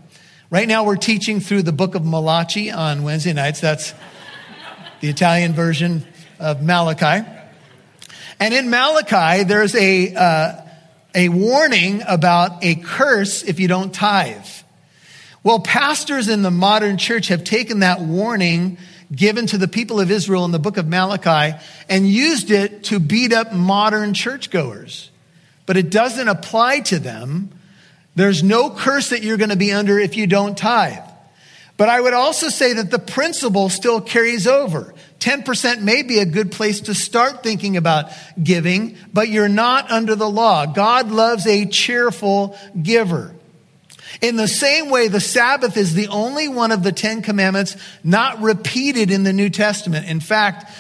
Right 0.51 0.69
now, 0.69 0.85
we're 0.85 0.97
teaching 0.97 1.41
through 1.41 1.63
the 1.63 1.73
book 1.73 1.95
of 1.95 2.05
Malachi 2.05 2.71
on 2.71 3.03
Wednesday 3.05 3.33
nights. 3.33 3.63
That's 3.63 3.95
the 5.01 5.09
Italian 5.09 5.55
version 5.55 6.05
of 6.39 6.63
Malachi. 6.63 7.27
And 8.39 8.53
in 8.53 8.69
Malachi, 8.69 9.45
there's 9.45 9.75
a, 9.75 10.15
uh, 10.15 10.61
a 11.15 11.29
warning 11.29 12.03
about 12.07 12.65
a 12.65 12.75
curse 12.77 13.43
if 13.43 13.61
you 13.61 13.69
don't 13.69 13.93
tithe. 13.93 14.47
Well, 15.43 15.61
pastors 15.61 16.29
in 16.29 16.43
the 16.43 16.51
modern 16.51 16.99
church 16.99 17.29
have 17.29 17.45
taken 17.45 17.81
that 17.81 18.01
warning 18.01 18.79
given 19.15 19.47
to 19.47 19.59
the 19.59 19.69
people 19.69 20.01
of 20.01 20.11
Israel 20.11 20.45
in 20.45 20.53
the 20.53 20.59
book 20.59 20.77
of 20.77 20.87
Malachi 20.87 21.59
and 21.89 22.09
used 22.09 22.51
it 22.51 22.85
to 22.85 23.01
beat 23.01 23.33
up 23.33 23.53
modern 23.53 24.15
churchgoers. 24.15 25.11
But 25.67 25.77
it 25.77 25.91
doesn't 25.91 26.29
apply 26.29 26.81
to 26.81 26.99
them. 26.99 27.51
There's 28.15 28.43
no 28.43 28.71
curse 28.71 29.11
that 29.11 29.23
you're 29.23 29.37
going 29.37 29.51
to 29.51 29.57
be 29.57 29.73
under 29.73 29.99
if 29.99 30.17
you 30.17 30.27
don't 30.27 30.57
tithe. 30.57 31.10
But 31.81 31.89
I 31.89 31.99
would 31.99 32.13
also 32.13 32.51
say 32.51 32.75
that 32.75 32.91
the 32.91 32.99
principle 32.99 33.71
still 33.71 34.03
carries 34.03 34.47
over. 34.47 34.93
10% 35.21 35.81
may 35.81 36.03
be 36.03 36.19
a 36.19 36.27
good 36.27 36.53
place 36.53 36.83
to 36.83 36.95
start 36.95 37.43
thinking 37.43 37.79
about 37.79 38.11
giving, 38.43 38.99
but 39.15 39.31
you're 39.31 39.49
not 39.49 39.91
under 39.91 40.15
the 40.15 40.29
law. 40.29 40.67
God 40.67 41.11
loves 41.11 41.47
a 41.47 41.65
cheerful 41.65 42.55
giver. 42.83 43.35
In 44.21 44.37
the 44.37 44.47
same 44.47 44.91
way, 44.91 45.09
the 45.09 45.21
Sabbath 45.21 45.79
is 45.79 45.95
the 45.95 46.09
only 46.09 46.49
one 46.49 46.71
of 46.71 46.83
the 46.83 46.93
Ten 46.93 47.23
Commandments 47.23 47.79
not 48.05 48.43
repeated 48.43 49.11
in 49.11 49.23
the 49.23 49.33
New 49.33 49.49
Testament. 49.49 50.07
In 50.07 50.21
fact, 50.21 50.71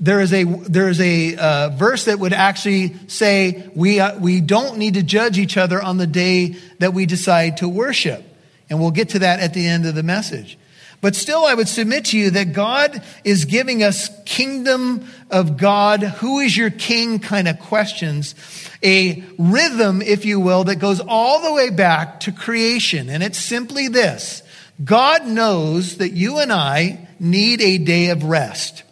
there 0.00 0.18
is 0.18 0.32
a 0.32 0.42
there 0.42 0.88
is 0.88 1.00
a 1.00 1.36
uh, 1.36 1.68
verse 1.68 2.06
that 2.06 2.18
would 2.18 2.32
actually 2.32 2.96
say 3.06 3.70
we 3.76 4.00
uh, 4.00 4.18
we 4.18 4.40
don't 4.40 4.76
need 4.76 4.94
to 4.94 5.04
judge 5.04 5.38
each 5.38 5.56
other 5.56 5.80
on 5.80 5.98
the 5.98 6.06
day 6.08 6.56
that 6.80 6.94
we 6.94 7.06
decide 7.06 7.58
to 7.58 7.68
worship. 7.68 8.27
And 8.70 8.80
we'll 8.80 8.90
get 8.90 9.10
to 9.10 9.20
that 9.20 9.40
at 9.40 9.54
the 9.54 9.66
end 9.66 9.86
of 9.86 9.94
the 9.94 10.02
message. 10.02 10.58
But 11.00 11.14
still, 11.14 11.44
I 11.44 11.54
would 11.54 11.68
submit 11.68 12.06
to 12.06 12.18
you 12.18 12.30
that 12.30 12.52
God 12.52 13.02
is 13.22 13.44
giving 13.44 13.84
us 13.84 14.10
kingdom 14.24 15.06
of 15.30 15.56
God, 15.56 16.02
who 16.02 16.40
is 16.40 16.56
your 16.56 16.70
king 16.70 17.20
kind 17.20 17.46
of 17.46 17.60
questions, 17.60 18.34
a 18.82 19.22
rhythm, 19.38 20.02
if 20.02 20.24
you 20.24 20.40
will, 20.40 20.64
that 20.64 20.76
goes 20.76 21.00
all 21.00 21.42
the 21.42 21.52
way 21.52 21.70
back 21.70 22.20
to 22.20 22.32
creation. 22.32 23.08
And 23.08 23.22
it's 23.22 23.38
simply 23.38 23.86
this 23.86 24.42
God 24.84 25.26
knows 25.26 25.98
that 25.98 26.12
you 26.12 26.38
and 26.38 26.52
I 26.52 27.06
need 27.20 27.60
a 27.60 27.78
day 27.78 28.10
of 28.10 28.24
rest, 28.24 28.82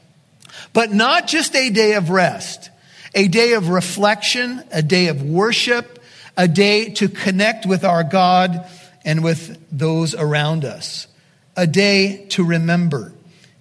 but 0.73 0.93
not 0.93 1.27
just 1.27 1.57
a 1.57 1.71
day 1.71 1.95
of 1.95 2.11
rest, 2.11 2.71
a 3.17 3.27
day 3.27 3.55
of 3.55 3.69
reflection, 3.69 4.63
a 4.71 4.83
day 4.83 5.09
of 5.09 5.25
worship, 5.25 6.01
a 6.37 6.47
day 6.47 6.91
to 6.91 7.09
connect 7.09 7.67
with 7.67 7.85
our 7.85 8.05
God 8.05 8.69
and 9.07 9.25
with 9.25 9.59
those 9.71 10.15
around 10.15 10.67
us. 10.67 11.07
A 11.57 11.67
day 11.67 12.27
to 12.31 12.45
remember. 12.45 13.13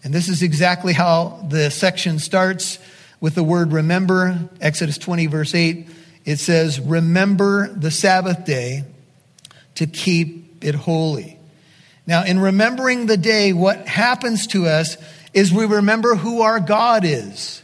And 0.04 0.14
this 0.14 0.28
is 0.28 0.44
exactly 0.44 0.92
how 0.92 1.46
the 1.50 1.72
section 1.72 2.20
starts 2.20 2.80
with 3.22 3.36
the 3.36 3.44
word 3.44 3.72
remember. 3.72 4.50
Exodus 4.60 4.98
20, 4.98 5.28
verse 5.28 5.56
8. 5.56 5.88
It 6.26 6.38
says, 6.38 6.80
Remember 6.80 7.70
the 7.70 7.92
Sabbath 7.92 8.44
day 8.44 8.84
to 9.76 9.88
keep 9.88 10.64
it 10.66 10.76
holy. 10.76 11.40
Now, 12.08 12.24
in 12.24 12.40
remembering 12.40 13.06
the 13.06 13.18
day, 13.18 13.54
what 13.54 13.88
happens 13.88 14.48
to 14.48 14.66
us 14.66 14.98
is 15.34 15.54
we 15.54 15.66
remember 15.66 16.16
who 16.16 16.42
our 16.42 16.60
God 16.60 17.04
is. 17.06 17.62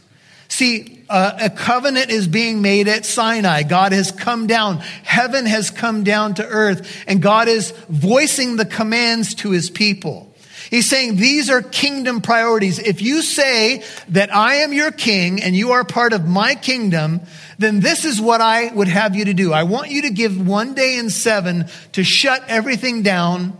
See, 0.48 1.01
Uh, 1.12 1.36
a 1.42 1.50
covenant 1.50 2.08
is 2.08 2.26
being 2.26 2.62
made 2.62 2.88
at 2.88 3.04
Sinai. 3.04 3.64
God 3.64 3.92
has 3.92 4.10
come 4.10 4.46
down. 4.46 4.78
Heaven 4.78 5.44
has 5.44 5.70
come 5.70 6.04
down 6.04 6.36
to 6.36 6.46
earth 6.46 7.04
and 7.06 7.20
God 7.20 7.48
is 7.48 7.72
voicing 7.90 8.56
the 8.56 8.64
commands 8.64 9.34
to 9.34 9.50
his 9.50 9.68
people. 9.68 10.34
He's 10.70 10.88
saying 10.88 11.16
these 11.16 11.50
are 11.50 11.60
kingdom 11.60 12.22
priorities. 12.22 12.78
If 12.78 13.02
you 13.02 13.20
say 13.20 13.84
that 14.08 14.34
I 14.34 14.54
am 14.54 14.72
your 14.72 14.90
king 14.90 15.42
and 15.42 15.54
you 15.54 15.72
are 15.72 15.84
part 15.84 16.14
of 16.14 16.26
my 16.26 16.54
kingdom, 16.54 17.20
then 17.58 17.80
this 17.80 18.06
is 18.06 18.18
what 18.18 18.40
I 18.40 18.72
would 18.72 18.88
have 18.88 19.14
you 19.14 19.26
to 19.26 19.34
do. 19.34 19.52
I 19.52 19.64
want 19.64 19.90
you 19.90 20.00
to 20.02 20.10
give 20.10 20.48
one 20.48 20.72
day 20.72 20.96
in 20.96 21.10
seven 21.10 21.66
to 21.92 22.02
shut 22.02 22.42
everything 22.48 23.02
down 23.02 23.54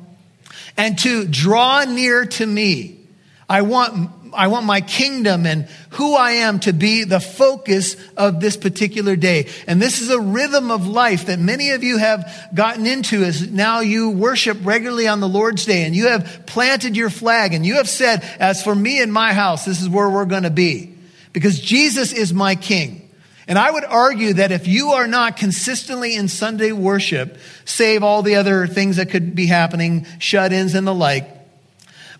and 0.78 0.98
to 1.00 1.26
draw 1.26 1.84
near 1.84 2.24
to 2.24 2.46
me. 2.46 3.00
I 3.46 3.60
want 3.60 4.21
I 4.34 4.48
want 4.48 4.66
my 4.66 4.80
kingdom 4.80 5.46
and 5.46 5.68
who 5.90 6.14
I 6.14 6.32
am 6.32 6.60
to 6.60 6.72
be 6.72 7.04
the 7.04 7.20
focus 7.20 7.96
of 8.16 8.40
this 8.40 8.56
particular 8.56 9.16
day. 9.16 9.48
And 9.66 9.80
this 9.80 10.00
is 10.00 10.10
a 10.10 10.20
rhythm 10.20 10.70
of 10.70 10.86
life 10.86 11.26
that 11.26 11.38
many 11.38 11.70
of 11.70 11.82
you 11.82 11.98
have 11.98 12.50
gotten 12.54 12.86
into 12.86 13.22
as 13.24 13.50
now 13.50 13.80
you 13.80 14.10
worship 14.10 14.58
regularly 14.62 15.08
on 15.08 15.20
the 15.20 15.28
Lord's 15.28 15.64
day 15.64 15.84
and 15.84 15.94
you 15.94 16.08
have 16.08 16.44
planted 16.46 16.96
your 16.96 17.10
flag 17.10 17.54
and 17.54 17.64
you 17.64 17.74
have 17.74 17.88
said, 17.88 18.22
as 18.38 18.62
for 18.62 18.74
me 18.74 19.02
and 19.02 19.12
my 19.12 19.32
house, 19.32 19.64
this 19.64 19.80
is 19.80 19.88
where 19.88 20.08
we're 20.08 20.24
going 20.24 20.44
to 20.44 20.50
be 20.50 20.94
because 21.32 21.60
Jesus 21.60 22.12
is 22.12 22.32
my 22.32 22.54
king. 22.54 23.10
And 23.48 23.58
I 23.58 23.70
would 23.70 23.84
argue 23.84 24.34
that 24.34 24.52
if 24.52 24.68
you 24.68 24.90
are 24.90 25.08
not 25.08 25.36
consistently 25.36 26.14
in 26.14 26.28
Sunday 26.28 26.72
worship, 26.72 27.38
save 27.64 28.02
all 28.02 28.22
the 28.22 28.36
other 28.36 28.66
things 28.66 28.96
that 28.96 29.10
could 29.10 29.34
be 29.34 29.46
happening, 29.46 30.06
shut 30.18 30.52
ins 30.52 30.74
and 30.74 30.86
the 30.86 30.94
like, 30.94 31.41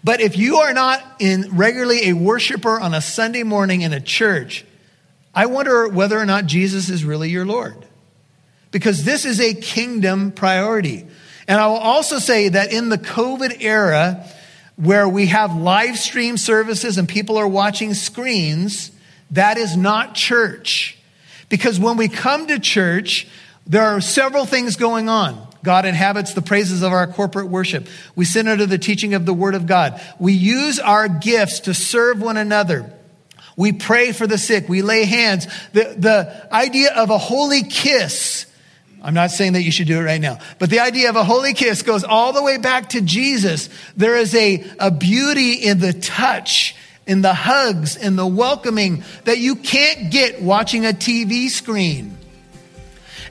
but 0.05 0.21
if 0.21 0.37
you 0.37 0.57
are 0.57 0.73
not 0.73 1.03
in 1.19 1.57
regularly 1.57 2.09
a 2.09 2.13
worshiper 2.13 2.79
on 2.81 2.95
a 2.95 3.01
Sunday 3.01 3.43
morning 3.43 3.83
in 3.83 3.93
a 3.93 4.01
church, 4.01 4.65
I 5.35 5.47
wonder 5.47 5.89
whether 5.89 6.19
or 6.19 6.27
not 6.27 6.47
Jesus 6.47 6.89
is 6.89 7.05
really 7.05 7.31
your 7.31 7.47
Lord. 7.47 7.77
Because 8.71 9.05
this 9.05 9.25
is 9.25 9.41
a 9.41 9.55
kingdom 9.55 10.33
priority. 10.33 11.07
And 11.47 11.61
I 11.61 11.67
will 11.67 11.77
also 11.77 12.19
say 12.19 12.49
that 12.49 12.73
in 12.73 12.89
the 12.89 12.99
COVID 12.99 13.63
era, 13.63 14.27
where 14.77 15.09
we 15.09 15.27
have 15.27 15.55
live 15.55 15.99
stream 15.99 16.37
services 16.37 16.99
and 16.99 17.09
people 17.09 17.37
are 17.37 17.49
watching 17.49 17.95
screens, 17.95 18.91
that 19.31 19.59
is 19.59 19.77
not 19.77 20.15
church. 20.15 20.99
Because 21.49 21.79
when 21.79 21.97
we 21.97 22.09
come 22.09 22.47
to 22.47 22.59
church, 22.59 23.29
there 23.67 23.83
are 23.83 24.01
several 24.01 24.47
things 24.47 24.77
going 24.77 25.09
on. 25.09 25.47
God 25.63 25.85
inhabits 25.85 26.35
the 26.35 26.43
praises 26.43 26.83
of 26.83 26.93
our 26.93 27.07
corporate 27.07 27.49
worship. 27.49 27.87
We 28.17 28.25
sit 28.25 28.49
under 28.49 28.67
the 28.67 28.79
teaching 28.79 29.15
of 29.15 29.27
the 29.27 29.35
Word 29.35 29.55
of 29.55 29.67
God. 29.67 30.01
We 30.19 30.33
use 30.33 30.81
our 30.81 31.09
gifts 31.09 31.61
to 31.61 31.75
serve 31.75 32.21
one 32.21 32.37
another. 32.37 32.93
We 33.57 33.73
pray 33.73 34.13
for 34.13 34.27
the 34.27 34.39
sick. 34.39 34.69
We 34.69 34.83
lay 34.83 35.05
hands. 35.05 35.47
The, 35.73 35.95
the 35.97 36.49
idea 36.53 36.95
of 36.95 37.11
a 37.11 37.19
holy 37.19 37.63
kiss, 37.63 38.47
I'm 39.03 39.15
not 39.15 39.31
saying 39.31 39.53
that 39.53 39.63
you 39.63 39.71
should 39.71 39.87
do 39.87 40.01
it 40.01 40.05
right 40.05 40.21
now, 40.21 40.39
but 40.59 40.71
the 40.71 40.81
idea 40.81 41.11
of 41.11 41.17
a 41.17 41.25
holy 41.25 41.55
kiss 41.55 41.83
goes 41.83 42.03
all 42.03 42.33
the 42.33 42.43
way 42.43 42.57
back 42.57 42.91
to 42.91 43.01
Jesus. 43.01 43.69
There 43.97 44.17
is 44.17 44.35
a, 44.35 44.65
a 44.79 44.91
beauty 44.91 45.53
in 45.53 45.79
the 45.79 45.93
touch, 45.93 46.75
in 47.07 47.21
the 47.21 47.35
hugs, 47.35 47.97
in 47.97 48.17
the 48.17 48.27
welcoming 48.27 49.05
that 49.25 49.39
you 49.39 49.57
can't 49.57 50.11
get 50.11 50.43
watching 50.43 50.87
a 50.87 50.91
TV 50.91 51.49
screen. 51.49 52.17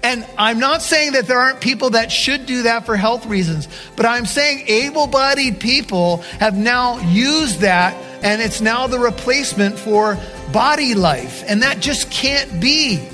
And 0.03 0.25
I'm 0.37 0.59
not 0.59 0.81
saying 0.81 1.11
that 1.11 1.27
there 1.27 1.39
aren't 1.39 1.61
people 1.61 1.91
that 1.91 2.11
should 2.11 2.45
do 2.45 2.63
that 2.63 2.85
for 2.85 2.95
health 2.95 3.27
reasons, 3.27 3.67
but 3.95 4.05
I'm 4.05 4.25
saying 4.25 4.65
able 4.67 5.05
bodied 5.07 5.59
people 5.59 6.17
have 6.39 6.57
now 6.57 6.97
used 6.99 7.59
that 7.59 7.93
and 8.23 8.41
it's 8.41 8.61
now 8.61 8.87
the 8.87 8.99
replacement 8.99 9.77
for 9.77 10.17
body 10.51 10.95
life. 10.95 11.43
And 11.47 11.61
that 11.61 11.79
just 11.79 12.09
can't 12.09 12.59
be 12.59 13.07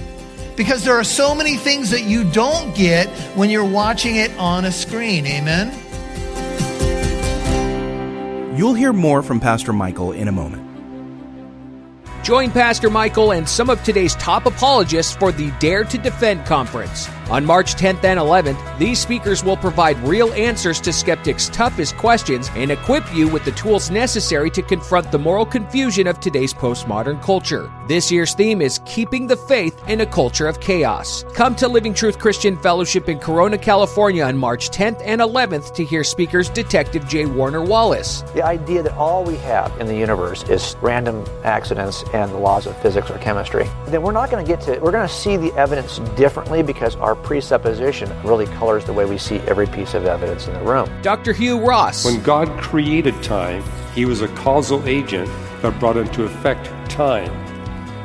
because 0.56 0.84
there 0.84 0.96
are 0.96 1.04
so 1.04 1.36
many 1.36 1.56
things 1.56 1.92
that 1.92 2.04
you 2.04 2.30
don't 2.32 2.76
get 2.76 3.08
when 3.36 3.50
you're 3.50 3.66
watching 3.66 4.16
it 4.16 4.32
on 4.38 4.66
a 4.66 4.72
screen. 4.72 5.26
Amen? 5.28 5.72
You'll 8.58 8.74
hear 8.74 8.92
more 8.92 9.22
from 9.22 9.40
Pastor 9.40 9.72
Michael 9.72 10.14
in 10.14 10.28
a 10.28 10.32
moment. 10.32 10.67
Join 12.28 12.52
Pastor 12.52 12.90
Michael 12.90 13.32
and 13.32 13.48
some 13.48 13.70
of 13.70 13.82
today's 13.86 14.14
top 14.16 14.48
apologists 14.48 15.16
for 15.16 15.32
the 15.32 15.50
Dare 15.62 15.86
to 15.86 15.98
Defend 15.98 16.46
conference. 16.46 17.08
On 17.30 17.46
March 17.46 17.76
10th 17.76 18.06
and 18.06 18.20
11th, 18.20 18.78
these 18.78 19.00
speakers 19.00 19.44
will 19.44 19.58
provide 19.58 19.98
real 20.00 20.32
answers 20.34 20.80
to 20.82 20.94
skeptics' 20.94 21.50
toughest 21.50 21.98
questions 21.98 22.50
and 22.56 22.72
equip 22.72 23.04
you 23.14 23.28
with 23.28 23.44
the 23.44 23.52
tools 23.52 23.92
necessary 23.92 24.50
to 24.50 24.62
confront 24.62 25.12
the 25.12 25.20
moral 25.20 25.46
confusion 25.46 26.08
of 26.08 26.22
today's 26.22 26.54
postmodern 26.54 27.22
culture. 27.22 27.70
This 27.88 28.10
year's 28.10 28.34
theme 28.34 28.62
is 28.62 28.80
Keeping 28.86 29.28
the 29.28 29.36
Faith 29.36 29.82
in 29.90 30.02
a 30.02 30.06
Culture 30.06 30.48
of 30.48 30.62
Chaos. 30.62 31.26
Come 31.34 31.54
to 31.58 31.68
Living 31.68 31.94
Truth 31.94 32.18
Christian 32.18 32.58
Fellowship 32.58 33.10
in 33.10 33.20
Corona, 33.20 33.58
California 33.58 34.24
on 34.24 34.38
March 34.38 34.70
10th 34.70 35.02
and 35.04 35.20
11th 35.20 35.74
to 35.76 35.84
hear 35.84 36.06
speakers 36.06 36.50
Detective 36.50 37.08
J. 37.10 37.26
Warner 37.26 37.62
Wallace. 37.62 38.22
The 38.34 38.44
idea 38.44 38.84
that 38.84 38.98
all 38.98 39.26
we 39.26 39.36
have 39.38 39.78
in 39.82 39.88
the 39.88 39.98
universe 39.98 40.44
is 40.44 40.78
random 40.82 41.26
accidents 41.44 42.04
and 42.24 42.32
the 42.32 42.38
laws 42.38 42.66
of 42.66 42.80
physics 42.82 43.10
or 43.10 43.18
chemistry, 43.20 43.70
then 43.88 44.02
we're 44.02 44.12
not 44.12 44.30
going 44.30 44.44
to 44.44 44.48
get 44.48 44.62
to, 44.62 44.80
we're 44.80 44.92
going 44.92 45.08
to 45.08 45.14
see 45.14 45.38
the 45.38 45.54
evidence 45.54 46.00
differently 46.16 46.64
because 46.64 46.96
our 46.98 47.16
presupposition 47.16 48.12
really 48.24 48.46
colors 48.46 48.86
the 48.86 48.94
way 48.94 49.06
we 49.06 49.18
see 49.18 49.38
every 49.42 49.68
piece 49.68 49.94
of 49.94 50.06
evidence 50.06 50.48
in 50.48 50.54
the 50.54 50.62
room. 50.62 50.90
Dr. 51.02 51.34
Hugh 51.34 51.66
Ross. 51.66 52.06
When 52.06 52.22
God 52.24 52.48
created 52.60 53.22
time, 53.24 53.64
he 53.94 54.06
was 54.06 54.22
a 54.22 54.28
causal 54.30 54.86
agent 54.88 55.30
that 55.62 55.80
brought 55.80 55.98
into 55.98 56.24
effect 56.24 56.70
time, 56.90 57.32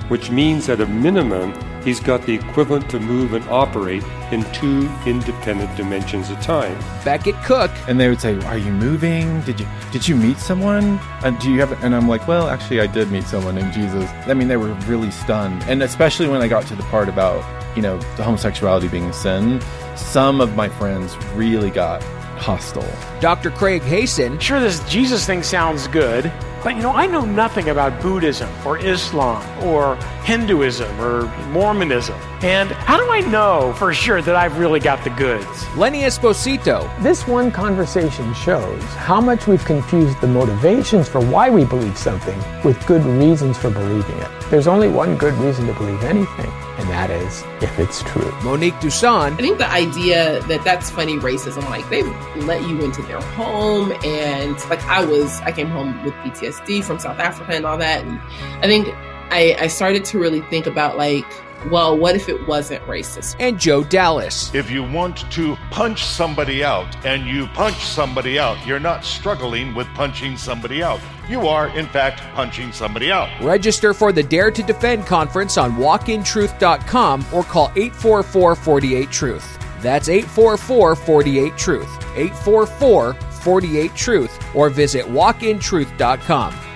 which 0.08 0.30
means 0.30 0.68
at 0.68 0.80
a 0.80 0.86
minimum, 0.86 1.52
he's 1.84 2.00
got 2.00 2.22
the 2.22 2.34
equivalent 2.34 2.88
to 2.90 3.00
move 3.00 3.32
and 3.32 3.44
operate 3.48 4.02
in 4.30 4.44
two 4.52 4.88
independent 5.06 5.74
dimensions 5.76 6.30
of 6.30 6.40
time. 6.40 6.78
Back 7.04 7.22
Becket 7.22 7.36
Cook. 7.44 7.70
And 7.86 8.00
they 8.00 8.08
would 8.08 8.20
say, 8.20 8.38
"Are 8.46 8.58
you 8.58 8.72
moving? 8.72 9.40
Did 9.42 9.60
you 9.60 9.66
did 9.92 10.08
you 10.08 10.16
meet 10.16 10.38
someone? 10.38 10.98
And 11.24 11.38
do 11.38 11.50
you 11.50 11.60
have?" 11.60 11.72
And 11.84 11.94
I'm 11.94 12.08
like, 12.08 12.26
"Well, 12.26 12.48
actually, 12.48 12.80
I 12.80 12.86
did 12.86 13.10
meet 13.10 13.24
someone 13.24 13.54
named 13.54 13.72
Jesus." 13.72 14.10
I 14.26 14.34
mean, 14.34 14.48
they 14.48 14.56
were 14.56 14.74
really 14.86 15.10
stunned, 15.10 15.62
and 15.68 15.82
especially 15.82 16.28
when 16.28 16.42
I 16.42 16.48
got 16.48 16.66
to 16.66 16.74
the 16.74 16.82
part 16.84 17.08
about 17.08 17.44
you 17.76 17.82
know 17.82 17.98
the 18.16 18.24
homosexuality 18.24 18.88
being 18.88 19.04
a 19.04 19.12
sin. 19.12 19.60
Some 19.94 20.40
of 20.40 20.56
my 20.56 20.68
friends 20.68 21.16
really 21.34 21.70
got 21.70 22.02
hostile. 22.38 22.92
Dr. 23.20 23.50
Craig 23.50 23.82
Hazen. 23.82 24.38
Sure, 24.38 24.58
this 24.58 24.80
Jesus 24.88 25.24
thing 25.24 25.42
sounds 25.42 25.86
good, 25.88 26.32
but 26.62 26.76
you 26.76 26.82
know, 26.82 26.92
I 26.92 27.06
know 27.06 27.24
nothing 27.24 27.68
about 27.68 28.00
Buddhism 28.00 28.48
or 28.64 28.78
Islam 28.78 29.42
or 29.64 29.96
Hinduism 30.24 31.00
or 31.00 31.22
Mormonism. 31.48 32.14
And 32.42 32.70
how 32.70 32.96
do 32.96 33.10
I 33.10 33.20
know 33.20 33.72
for 33.76 33.92
sure 33.92 34.22
that 34.22 34.36
I've 34.36 34.58
really 34.58 34.80
got 34.80 35.02
the 35.04 35.10
goods? 35.10 35.76
Lenny 35.76 36.02
Esposito. 36.02 36.88
This 37.02 37.26
one 37.26 37.50
conversation 37.50 38.32
shows 38.34 38.82
how 38.94 39.20
much 39.20 39.46
we've 39.46 39.64
confused 39.64 40.20
the 40.20 40.26
motivations 40.26 41.08
for 41.08 41.20
why 41.20 41.50
we 41.50 41.64
believe 41.64 41.96
something 41.96 42.38
with 42.64 42.84
good 42.86 43.04
reasons 43.04 43.58
for 43.58 43.70
believing 43.70 44.18
it. 44.18 44.30
There's 44.50 44.66
only 44.66 44.88
one 44.88 45.16
good 45.16 45.34
reason 45.34 45.66
to 45.66 45.72
believe 45.72 46.02
anything, 46.02 46.50
and 46.82 46.90
that 46.90 47.10
is 47.10 47.44
if 47.62 47.78
it's 47.78 48.02
true. 48.02 48.32
Monique 48.42 48.74
Duson. 48.80 49.32
I 49.32 49.36
think 49.36 49.58
the 49.58 49.70
idea 49.70 50.40
that 50.42 50.64
that's 50.64 50.90
funny 50.90 51.16
racism, 51.16 51.68
like 51.70 51.88
they 51.88 52.02
let 52.42 52.62
you 52.68 52.80
into 52.80 53.02
their 53.02 53.20
home, 53.20 53.92
and 54.04 54.56
like 54.68 54.82
I 54.84 55.04
was, 55.04 55.40
I 55.42 55.52
came 55.52 55.68
home 55.68 56.02
with 56.04 56.14
PTSD 56.14 56.84
from 56.84 56.98
South 56.98 57.18
Africa 57.18 57.52
and 57.54 57.64
all 57.64 57.78
that, 57.78 58.04
and 58.04 58.20
I 58.62 58.66
think 58.66 58.88
I, 59.30 59.56
I 59.58 59.66
started 59.68 60.04
to 60.06 60.18
really 60.18 60.40
think 60.42 60.66
about 60.66 60.98
like 60.98 61.26
well, 61.70 61.96
what 61.96 62.16
if 62.16 62.28
it 62.28 62.46
wasn't 62.46 62.84
racist? 62.86 63.36
And 63.38 63.58
Joe 63.58 63.84
Dallas. 63.84 64.54
If 64.54 64.70
you 64.70 64.82
want 64.82 65.30
to 65.32 65.56
punch 65.70 66.04
somebody 66.04 66.64
out 66.64 66.94
and 67.04 67.26
you 67.26 67.46
punch 67.48 67.84
somebody 67.84 68.38
out, 68.38 68.64
you're 68.66 68.80
not 68.80 69.04
struggling 69.04 69.74
with 69.74 69.86
punching 69.94 70.36
somebody 70.36 70.82
out. 70.82 71.00
You 71.28 71.46
are, 71.46 71.68
in 71.68 71.86
fact, 71.86 72.20
punching 72.34 72.72
somebody 72.72 73.12
out. 73.12 73.28
Register 73.42 73.94
for 73.94 74.12
the 74.12 74.22
Dare 74.22 74.50
to 74.50 74.62
Defend 74.62 75.06
conference 75.06 75.56
on 75.56 75.72
walkintruth.com 75.72 77.26
or 77.32 77.42
call 77.44 77.70
844 77.76 78.54
48 78.54 79.10
Truth. 79.10 79.58
That's 79.80 80.08
844 80.08 80.96
48 80.96 81.56
Truth. 81.56 81.98
844 82.16 83.14
48 83.14 83.94
Truth 83.94 84.56
or 84.56 84.70
visit 84.70 85.04
walkintruth.com. 85.06 86.71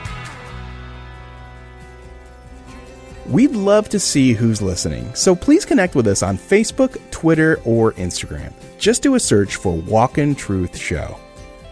We'd 3.29 3.57
love 3.57 3.89
to 3.89 3.99
see 3.99 4.35
who's 4.35 4.63
listening, 4.63 5.13
so 5.17 5.35
please 5.35 5.65
connect 5.65 5.97
with 5.97 6.07
us 6.07 6.23
on 6.23 6.39
Facebook, 6.39 6.97
Twitter, 7.11 7.61
or 7.65 7.93
Instagram. 7.95 8.53
Just 8.79 9.03
do 9.03 9.17
a 9.17 9.21
search 9.21 9.57
for 9.57 9.75
Walk 9.75 10.17
in 10.17 10.37
Truth 10.37 10.77
Show. 10.77 11.19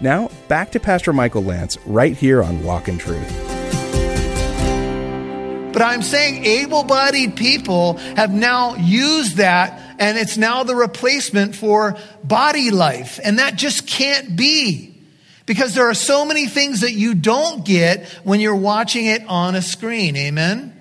Now, 0.00 0.30
back 0.48 0.72
to 0.72 0.80
Pastor 0.80 1.12
Michael 1.12 1.44
Lance 1.44 1.78
right 1.86 2.16
here 2.16 2.42
on 2.42 2.64
Walk 2.64 2.88
in 2.88 2.98
Truth. 2.98 3.28
But 5.72 5.80
I'm 5.80 6.02
saying 6.02 6.44
able 6.44 6.82
bodied 6.82 7.36
people 7.36 7.98
have 8.16 8.32
now 8.32 8.74
used 8.74 9.36
that, 9.36 9.96
and 10.00 10.18
it's 10.18 10.36
now 10.36 10.64
the 10.64 10.74
replacement 10.74 11.54
for 11.54 11.96
body 12.24 12.72
life. 12.72 13.20
And 13.22 13.38
that 13.38 13.54
just 13.54 13.86
can't 13.86 14.34
be. 14.34 14.90
Because 15.46 15.74
there 15.74 15.88
are 15.88 15.94
so 15.94 16.24
many 16.24 16.46
things 16.46 16.80
that 16.80 16.94
you 16.94 17.14
don't 17.14 17.64
get 17.64 18.06
when 18.24 18.40
you're 18.40 18.56
watching 18.56 19.06
it 19.06 19.22
on 19.28 19.54
a 19.54 19.62
screen. 19.62 20.16
Amen? 20.16 20.73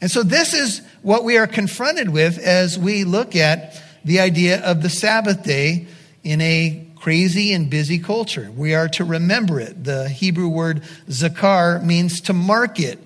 And 0.00 0.10
so 0.10 0.22
this 0.22 0.54
is 0.54 0.82
what 1.02 1.24
we 1.24 1.38
are 1.38 1.46
confronted 1.46 2.10
with 2.10 2.38
as 2.38 2.78
we 2.78 3.04
look 3.04 3.34
at 3.34 3.82
the 4.04 4.20
idea 4.20 4.64
of 4.64 4.82
the 4.82 4.90
Sabbath 4.90 5.42
day 5.42 5.86
in 6.22 6.40
a 6.40 6.86
crazy 6.96 7.52
and 7.52 7.70
busy 7.70 7.98
culture. 7.98 8.50
We 8.54 8.74
are 8.74 8.88
to 8.90 9.04
remember 9.04 9.60
it. 9.60 9.84
The 9.84 10.08
Hebrew 10.08 10.48
word 10.48 10.82
zakar 11.08 11.82
means 11.82 12.20
to 12.22 12.32
mark 12.32 12.80
it. 12.80 12.98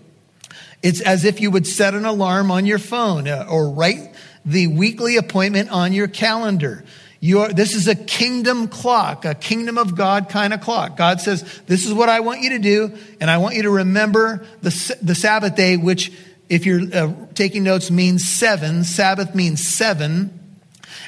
It's 0.82 1.00
as 1.00 1.24
if 1.24 1.40
you 1.40 1.50
would 1.50 1.66
set 1.66 1.94
an 1.94 2.04
alarm 2.04 2.50
on 2.50 2.66
your 2.66 2.78
phone 2.78 3.28
uh, 3.28 3.46
or 3.48 3.70
write 3.70 4.14
the 4.44 4.66
weekly 4.66 5.16
appointment 5.16 5.70
on 5.70 5.92
your 5.92 6.08
calendar. 6.08 6.84
You 7.20 7.42
are, 7.42 7.52
this 7.52 7.74
is 7.74 7.86
a 7.86 7.94
kingdom 7.94 8.66
clock, 8.66 9.24
a 9.24 9.34
kingdom 9.34 9.78
of 9.78 9.94
God 9.94 10.28
kind 10.28 10.52
of 10.52 10.60
clock. 10.60 10.96
God 10.96 11.20
says, 11.20 11.44
this 11.66 11.86
is 11.86 11.94
what 11.94 12.08
I 12.08 12.18
want 12.20 12.40
you 12.40 12.50
to 12.50 12.58
do, 12.58 12.98
and 13.20 13.30
I 13.30 13.38
want 13.38 13.54
you 13.54 13.62
to 13.62 13.70
remember 13.70 14.44
the, 14.60 14.96
the 15.00 15.14
Sabbath 15.14 15.54
day, 15.54 15.76
which, 15.76 16.10
if 16.52 16.66
you're 16.66 16.82
uh, 16.94 17.14
taking 17.32 17.64
notes, 17.64 17.90
means 17.90 18.28
seven. 18.28 18.84
Sabbath 18.84 19.34
means 19.34 19.66
seven. 19.66 20.38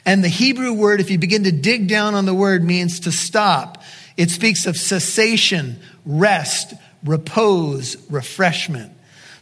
And 0.06 0.24
the 0.24 0.28
Hebrew 0.28 0.72
word, 0.72 1.00
if 1.00 1.10
you 1.10 1.18
begin 1.18 1.44
to 1.44 1.52
dig 1.52 1.86
down 1.86 2.14
on 2.14 2.24
the 2.24 2.32
word, 2.32 2.64
means 2.64 3.00
to 3.00 3.12
stop. 3.12 3.82
It 4.16 4.30
speaks 4.30 4.64
of 4.64 4.74
cessation, 4.78 5.78
rest, 6.06 6.72
repose, 7.04 7.98
refreshment. 8.10 8.92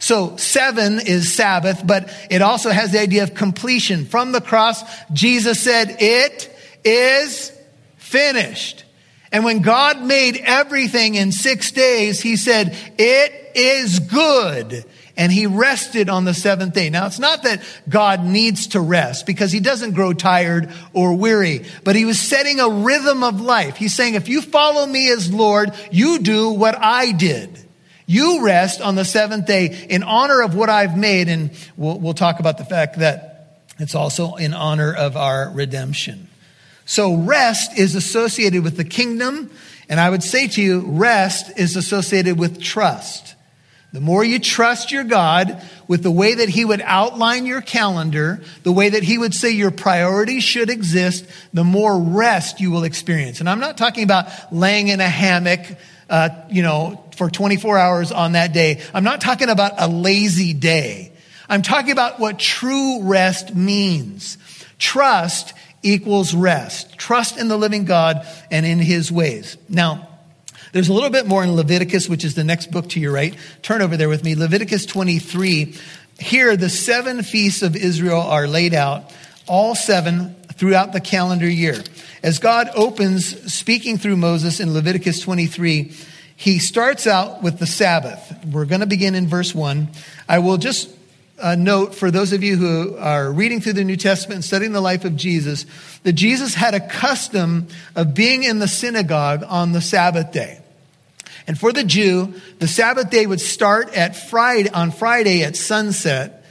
So 0.00 0.36
seven 0.36 0.98
is 0.98 1.32
Sabbath, 1.32 1.86
but 1.86 2.12
it 2.28 2.42
also 2.42 2.70
has 2.70 2.90
the 2.90 3.00
idea 3.00 3.22
of 3.22 3.34
completion. 3.34 4.04
From 4.04 4.32
the 4.32 4.40
cross, 4.40 4.82
Jesus 5.12 5.60
said, 5.60 5.98
it 6.00 6.50
is 6.84 7.52
finished. 7.96 8.84
And 9.30 9.44
when 9.44 9.62
God 9.62 10.02
made 10.02 10.36
everything 10.38 11.14
in 11.14 11.30
six 11.30 11.70
days, 11.70 12.20
he 12.20 12.34
said, 12.34 12.76
it 12.98 13.52
is 13.54 14.00
good. 14.00 14.84
And 15.16 15.30
he 15.30 15.46
rested 15.46 16.08
on 16.08 16.24
the 16.24 16.32
seventh 16.32 16.74
day. 16.74 16.88
Now, 16.88 17.06
it's 17.06 17.18
not 17.18 17.42
that 17.42 17.62
God 17.88 18.24
needs 18.24 18.68
to 18.68 18.80
rest 18.80 19.26
because 19.26 19.52
he 19.52 19.60
doesn't 19.60 19.92
grow 19.92 20.14
tired 20.14 20.70
or 20.94 21.14
weary, 21.14 21.66
but 21.84 21.96
he 21.96 22.06
was 22.06 22.18
setting 22.18 22.60
a 22.60 22.68
rhythm 22.68 23.22
of 23.22 23.40
life. 23.40 23.76
He's 23.76 23.94
saying, 23.94 24.14
if 24.14 24.28
you 24.28 24.40
follow 24.40 24.86
me 24.86 25.10
as 25.10 25.32
Lord, 25.32 25.72
you 25.90 26.20
do 26.20 26.50
what 26.50 26.76
I 26.78 27.12
did. 27.12 27.58
You 28.06 28.44
rest 28.44 28.80
on 28.80 28.94
the 28.94 29.04
seventh 29.04 29.46
day 29.46 29.86
in 29.88 30.02
honor 30.02 30.42
of 30.42 30.54
what 30.54 30.70
I've 30.70 30.96
made. 30.96 31.28
And 31.28 31.50
we'll, 31.76 31.98
we'll 31.98 32.14
talk 32.14 32.40
about 32.40 32.58
the 32.58 32.64
fact 32.64 32.98
that 32.98 33.58
it's 33.78 33.94
also 33.94 34.36
in 34.36 34.54
honor 34.54 34.94
of 34.94 35.16
our 35.16 35.50
redemption. 35.50 36.28
So 36.84 37.16
rest 37.16 37.78
is 37.78 37.94
associated 37.94 38.64
with 38.64 38.76
the 38.76 38.84
kingdom. 38.84 39.50
And 39.88 40.00
I 40.00 40.08
would 40.08 40.22
say 40.22 40.48
to 40.48 40.62
you, 40.62 40.80
rest 40.86 41.58
is 41.58 41.76
associated 41.76 42.38
with 42.38 42.62
trust. 42.62 43.34
The 43.92 44.00
more 44.00 44.24
you 44.24 44.38
trust 44.38 44.90
your 44.90 45.04
God 45.04 45.62
with 45.86 46.02
the 46.02 46.10
way 46.10 46.34
that 46.36 46.48
He 46.48 46.64
would 46.64 46.80
outline 46.80 47.44
your 47.44 47.60
calendar, 47.60 48.42
the 48.62 48.72
way 48.72 48.88
that 48.88 49.02
He 49.02 49.18
would 49.18 49.34
say 49.34 49.50
your 49.50 49.70
priorities 49.70 50.42
should 50.42 50.70
exist, 50.70 51.26
the 51.52 51.64
more 51.64 52.00
rest 52.00 52.58
you 52.58 52.70
will 52.70 52.84
experience. 52.84 53.40
And 53.40 53.50
I'm 53.50 53.60
not 53.60 53.76
talking 53.76 54.04
about 54.04 54.52
laying 54.52 54.88
in 54.88 55.00
a 55.00 55.08
hammock, 55.08 55.60
uh, 56.08 56.30
you 56.50 56.62
know, 56.62 57.04
for 57.16 57.28
24 57.28 57.78
hours 57.78 58.12
on 58.12 58.32
that 58.32 58.54
day. 58.54 58.80
I'm 58.94 59.04
not 59.04 59.20
talking 59.20 59.50
about 59.50 59.74
a 59.76 59.88
lazy 59.88 60.54
day. 60.54 61.12
I'm 61.48 61.60
talking 61.60 61.92
about 61.92 62.18
what 62.18 62.38
true 62.38 63.02
rest 63.02 63.54
means. 63.54 64.38
Trust 64.78 65.52
equals 65.82 66.34
rest. 66.34 66.96
Trust 66.96 67.38
in 67.38 67.48
the 67.48 67.58
living 67.58 67.84
God 67.84 68.26
and 68.50 68.64
in 68.64 68.78
his 68.78 69.12
ways. 69.12 69.58
Now, 69.68 70.08
there's 70.72 70.88
a 70.88 70.92
little 70.92 71.10
bit 71.10 71.26
more 71.26 71.44
in 71.44 71.54
Leviticus, 71.54 72.08
which 72.08 72.24
is 72.24 72.34
the 72.34 72.44
next 72.44 72.70
book 72.70 72.88
to 72.90 73.00
your 73.00 73.12
right. 73.12 73.36
Turn 73.60 73.82
over 73.82 73.96
there 73.96 74.08
with 74.08 74.24
me. 74.24 74.34
Leviticus 74.34 74.86
23. 74.86 75.76
Here, 76.18 76.56
the 76.56 76.70
seven 76.70 77.22
feasts 77.22 77.62
of 77.62 77.76
Israel 77.76 78.20
are 78.20 78.48
laid 78.48 78.72
out, 78.72 79.12
all 79.46 79.74
seven 79.74 80.34
throughout 80.54 80.92
the 80.92 81.00
calendar 81.00 81.48
year. 81.48 81.76
As 82.22 82.38
God 82.38 82.70
opens 82.74 83.52
speaking 83.52 83.98
through 83.98 84.16
Moses 84.16 84.60
in 84.60 84.72
Leviticus 84.72 85.20
23, 85.20 85.92
he 86.36 86.58
starts 86.58 87.06
out 87.06 87.42
with 87.42 87.58
the 87.58 87.66
Sabbath. 87.66 88.32
We're 88.46 88.64
going 88.64 88.80
to 88.80 88.86
begin 88.86 89.14
in 89.14 89.26
verse 89.26 89.54
1. 89.54 89.88
I 90.28 90.38
will 90.38 90.56
just 90.56 90.88
uh, 91.38 91.54
note 91.54 91.94
for 91.94 92.10
those 92.10 92.32
of 92.32 92.42
you 92.42 92.56
who 92.56 92.96
are 92.96 93.30
reading 93.30 93.60
through 93.60 93.74
the 93.74 93.84
New 93.84 93.96
Testament 93.96 94.36
and 94.36 94.44
studying 94.44 94.72
the 94.72 94.80
life 94.80 95.04
of 95.04 95.16
Jesus 95.16 95.66
that 96.04 96.14
Jesus 96.14 96.54
had 96.54 96.74
a 96.74 96.80
custom 96.80 97.66
of 97.94 98.14
being 98.14 98.44
in 98.44 98.58
the 98.58 98.68
synagogue 98.68 99.44
on 99.46 99.72
the 99.72 99.80
Sabbath 99.80 100.32
day. 100.32 100.61
And 101.46 101.58
for 101.58 101.72
the 101.72 101.84
Jew, 101.84 102.34
the 102.58 102.68
Sabbath 102.68 103.10
day 103.10 103.26
would 103.26 103.40
start 103.40 103.94
at 103.96 104.16
Friday, 104.16 104.70
on 104.70 104.90
Friday 104.90 105.42
at 105.42 105.56
sunset 105.56 106.44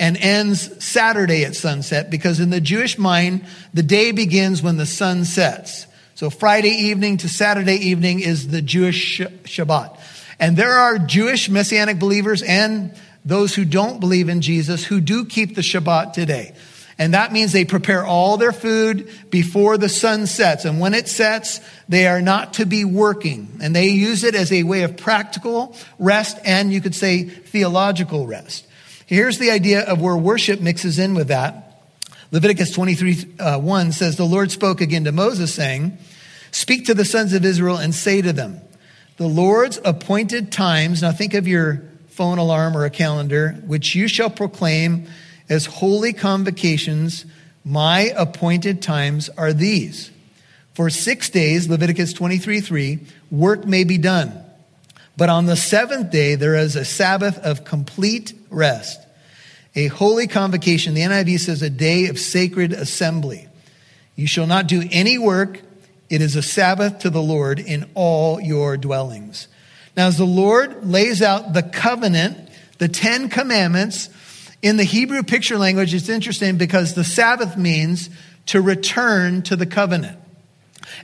and 0.00 0.16
ends 0.16 0.84
Saturday 0.84 1.44
at 1.44 1.54
sunset 1.54 2.10
because 2.10 2.40
in 2.40 2.50
the 2.50 2.60
Jewish 2.60 2.98
mind, 2.98 3.44
the 3.72 3.82
day 3.82 4.10
begins 4.10 4.62
when 4.62 4.76
the 4.76 4.86
sun 4.86 5.24
sets. 5.24 5.86
So 6.14 6.28
Friday 6.28 6.70
evening 6.70 7.18
to 7.18 7.28
Saturday 7.28 7.76
evening 7.76 8.20
is 8.20 8.48
the 8.48 8.62
Jewish 8.62 9.20
Shabbat. 9.20 9.98
And 10.40 10.56
there 10.56 10.72
are 10.72 10.98
Jewish 10.98 11.48
messianic 11.48 11.98
believers 11.98 12.42
and 12.42 12.94
those 13.24 13.54
who 13.54 13.64
don't 13.64 14.00
believe 14.00 14.28
in 14.28 14.40
Jesus 14.40 14.84
who 14.84 15.00
do 15.00 15.24
keep 15.24 15.54
the 15.54 15.62
Shabbat 15.62 16.12
today. 16.12 16.54
And 16.98 17.14
that 17.14 17.32
means 17.32 17.52
they 17.52 17.64
prepare 17.64 18.04
all 18.04 18.36
their 18.36 18.52
food 18.52 19.10
before 19.30 19.78
the 19.78 19.88
sun 19.88 20.26
sets. 20.26 20.64
And 20.64 20.78
when 20.78 20.94
it 20.94 21.08
sets, 21.08 21.60
they 21.88 22.06
are 22.06 22.20
not 22.20 22.54
to 22.54 22.66
be 22.66 22.84
working. 22.84 23.58
And 23.62 23.74
they 23.74 23.88
use 23.88 24.24
it 24.24 24.34
as 24.34 24.52
a 24.52 24.62
way 24.62 24.82
of 24.82 24.96
practical 24.96 25.76
rest 25.98 26.38
and 26.44 26.72
you 26.72 26.80
could 26.80 26.94
say 26.94 27.24
theological 27.24 28.26
rest. 28.26 28.66
Here's 29.06 29.38
the 29.38 29.50
idea 29.50 29.82
of 29.82 30.00
where 30.00 30.16
worship 30.16 30.60
mixes 30.60 30.98
in 30.98 31.14
with 31.14 31.28
that. 31.28 31.82
Leviticus 32.30 32.72
23 32.72 33.34
uh, 33.38 33.58
1 33.58 33.92
says, 33.92 34.16
The 34.16 34.24
Lord 34.24 34.50
spoke 34.50 34.80
again 34.80 35.04
to 35.04 35.12
Moses, 35.12 35.52
saying, 35.52 35.98
Speak 36.50 36.86
to 36.86 36.94
the 36.94 37.04
sons 37.04 37.34
of 37.34 37.44
Israel 37.44 37.76
and 37.76 37.94
say 37.94 38.22
to 38.22 38.32
them, 38.32 38.60
The 39.18 39.26
Lord's 39.26 39.78
appointed 39.84 40.50
times, 40.50 41.02
now 41.02 41.12
think 41.12 41.34
of 41.34 41.46
your 41.46 41.82
phone 42.08 42.38
alarm 42.38 42.76
or 42.76 42.84
a 42.84 42.90
calendar, 42.90 43.52
which 43.66 43.94
you 43.94 44.08
shall 44.08 44.30
proclaim 44.30 45.08
as 45.48 45.66
holy 45.66 46.12
convocations. 46.12 47.24
My 47.64 48.12
appointed 48.16 48.82
times 48.82 49.28
are 49.30 49.52
these. 49.52 50.10
For 50.74 50.88
six 50.88 51.28
days, 51.28 51.68
Leviticus 51.68 52.12
23 52.12 52.60
3, 52.60 52.98
work 53.30 53.66
may 53.66 53.84
be 53.84 53.98
done. 53.98 54.42
But 55.16 55.28
on 55.28 55.46
the 55.46 55.56
seventh 55.56 56.10
day, 56.10 56.34
there 56.34 56.54
is 56.54 56.74
a 56.74 56.84
Sabbath 56.84 57.38
of 57.38 57.64
complete 57.64 58.32
rest, 58.48 59.00
a 59.74 59.88
holy 59.88 60.26
convocation. 60.26 60.94
The 60.94 61.02
NIV 61.02 61.40
says 61.40 61.62
a 61.62 61.70
day 61.70 62.06
of 62.06 62.18
sacred 62.18 62.72
assembly. 62.72 63.48
You 64.16 64.26
shall 64.26 64.46
not 64.46 64.66
do 64.66 64.88
any 64.90 65.18
work. 65.18 65.60
It 66.08 66.22
is 66.22 66.36
a 66.36 66.42
Sabbath 66.42 67.00
to 67.00 67.10
the 67.10 67.22
Lord 67.22 67.58
in 67.58 67.88
all 67.94 68.40
your 68.40 68.76
dwellings. 68.76 69.48
Now, 69.96 70.06
as 70.06 70.16
the 70.16 70.24
Lord 70.24 70.86
lays 70.86 71.20
out 71.20 71.52
the 71.52 71.62
covenant, 71.62 72.48
the 72.78 72.88
Ten 72.88 73.28
Commandments, 73.28 74.08
in 74.62 74.76
the 74.76 74.84
Hebrew 74.84 75.24
picture 75.24 75.58
language, 75.58 75.92
it's 75.92 76.08
interesting 76.08 76.56
because 76.56 76.94
the 76.94 77.04
Sabbath 77.04 77.56
means 77.56 78.08
to 78.46 78.60
return 78.60 79.42
to 79.42 79.56
the 79.56 79.66
covenant. 79.66 80.18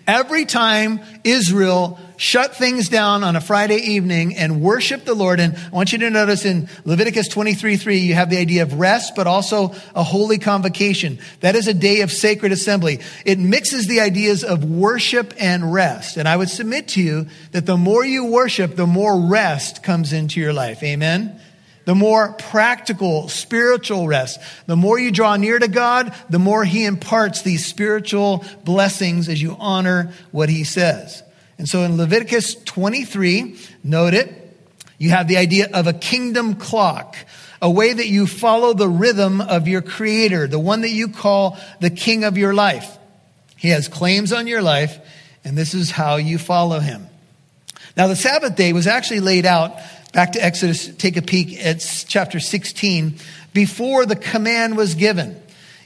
Every 0.06 0.44
time 0.44 1.00
Israel 1.24 1.98
shut 2.16 2.56
things 2.56 2.88
down 2.88 3.22
on 3.22 3.36
a 3.36 3.40
Friday 3.40 3.76
evening 3.76 4.36
and 4.36 4.60
worship 4.60 5.04
the 5.04 5.14
Lord, 5.14 5.40
and 5.40 5.56
I 5.56 5.68
want 5.70 5.92
you 5.92 5.98
to 5.98 6.10
notice 6.10 6.44
in 6.44 6.68
Leviticus 6.84 7.28
23 7.28 7.76
3, 7.76 7.98
you 7.98 8.14
have 8.14 8.28
the 8.30 8.38
idea 8.38 8.62
of 8.62 8.74
rest, 8.74 9.14
but 9.14 9.26
also 9.26 9.74
a 9.94 10.02
holy 10.02 10.38
convocation. 10.38 11.18
That 11.40 11.56
is 11.56 11.68
a 11.68 11.74
day 11.74 12.02
of 12.02 12.12
sacred 12.12 12.52
assembly. 12.52 13.00
It 13.24 13.38
mixes 13.38 13.86
the 13.86 14.00
ideas 14.00 14.44
of 14.44 14.64
worship 14.64 15.32
and 15.38 15.72
rest. 15.72 16.16
And 16.16 16.28
I 16.28 16.36
would 16.36 16.50
submit 16.50 16.88
to 16.88 17.02
you 17.02 17.26
that 17.52 17.66
the 17.66 17.76
more 17.76 18.04
you 18.04 18.26
worship, 18.26 18.76
the 18.76 18.86
more 18.86 19.18
rest 19.18 19.82
comes 19.82 20.12
into 20.12 20.40
your 20.40 20.52
life. 20.52 20.82
Amen? 20.82 21.40
The 21.88 21.94
more 21.94 22.34
practical, 22.34 23.30
spiritual 23.30 24.06
rest. 24.06 24.38
The 24.66 24.76
more 24.76 24.98
you 24.98 25.10
draw 25.10 25.36
near 25.36 25.58
to 25.58 25.68
God, 25.68 26.14
the 26.28 26.38
more 26.38 26.62
He 26.62 26.84
imparts 26.84 27.40
these 27.40 27.64
spiritual 27.64 28.44
blessings 28.62 29.26
as 29.30 29.40
you 29.40 29.56
honor 29.58 30.12
what 30.30 30.50
He 30.50 30.64
says. 30.64 31.22
And 31.56 31.66
so 31.66 31.84
in 31.84 31.96
Leviticus 31.96 32.56
23, 32.56 33.56
note 33.84 34.12
it, 34.12 34.54
you 34.98 35.08
have 35.08 35.28
the 35.28 35.38
idea 35.38 35.70
of 35.72 35.86
a 35.86 35.94
kingdom 35.94 36.56
clock, 36.56 37.16
a 37.62 37.70
way 37.70 37.90
that 37.90 38.06
you 38.06 38.26
follow 38.26 38.74
the 38.74 38.86
rhythm 38.86 39.40
of 39.40 39.66
your 39.66 39.80
creator, 39.80 40.46
the 40.46 40.58
one 40.58 40.82
that 40.82 40.90
you 40.90 41.08
call 41.08 41.58
the 41.80 41.88
king 41.88 42.22
of 42.22 42.36
your 42.36 42.52
life. 42.52 42.98
He 43.56 43.70
has 43.70 43.88
claims 43.88 44.30
on 44.30 44.46
your 44.46 44.60
life, 44.60 44.98
and 45.42 45.56
this 45.56 45.72
is 45.72 45.90
how 45.90 46.16
you 46.16 46.36
follow 46.36 46.80
him. 46.80 47.06
Now, 47.96 48.08
the 48.08 48.14
Sabbath 48.14 48.56
day 48.56 48.74
was 48.74 48.86
actually 48.86 49.20
laid 49.20 49.46
out 49.46 49.72
Back 50.12 50.32
to 50.32 50.44
Exodus, 50.44 50.88
take 50.96 51.16
a 51.16 51.22
peek 51.22 51.64
at 51.64 51.80
chapter 52.08 52.40
16 52.40 53.18
before 53.52 54.06
the 54.06 54.16
command 54.16 54.76
was 54.76 54.94
given. 54.94 55.40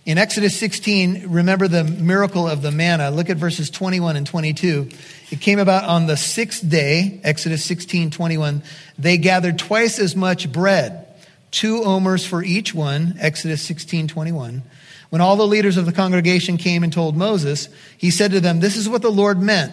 In 0.04 0.18
Exodus 0.18 0.58
16, 0.58 1.30
remember 1.30 1.68
the 1.68 1.84
miracle 1.84 2.48
of 2.48 2.62
the 2.62 2.72
manna. 2.72 3.10
Look 3.10 3.30
at 3.30 3.36
verses 3.36 3.70
21 3.70 4.16
and 4.16 4.26
22. 4.26 4.88
It 5.30 5.40
came 5.40 5.58
about 5.58 5.84
on 5.84 6.06
the 6.06 6.16
sixth 6.16 6.68
day, 6.68 7.20
Exodus 7.22 7.64
16, 7.64 8.10
21. 8.10 8.62
They 8.98 9.16
gathered 9.16 9.58
twice 9.58 9.98
as 9.98 10.16
much 10.16 10.50
bread, 10.50 11.06
two 11.52 11.84
omers 11.84 12.26
for 12.26 12.42
each 12.42 12.74
one, 12.74 13.14
Exodus 13.20 13.62
16 13.62 14.08
21. 14.08 14.62
When 15.10 15.20
all 15.20 15.36
the 15.36 15.46
leaders 15.46 15.76
of 15.76 15.86
the 15.86 15.92
congregation 15.92 16.56
came 16.56 16.82
and 16.82 16.92
told 16.92 17.16
Moses, 17.16 17.68
he 17.96 18.10
said 18.10 18.30
to 18.30 18.40
them, 18.40 18.60
This 18.60 18.76
is 18.76 18.88
what 18.88 19.02
the 19.02 19.10
Lord 19.10 19.40
meant. 19.40 19.72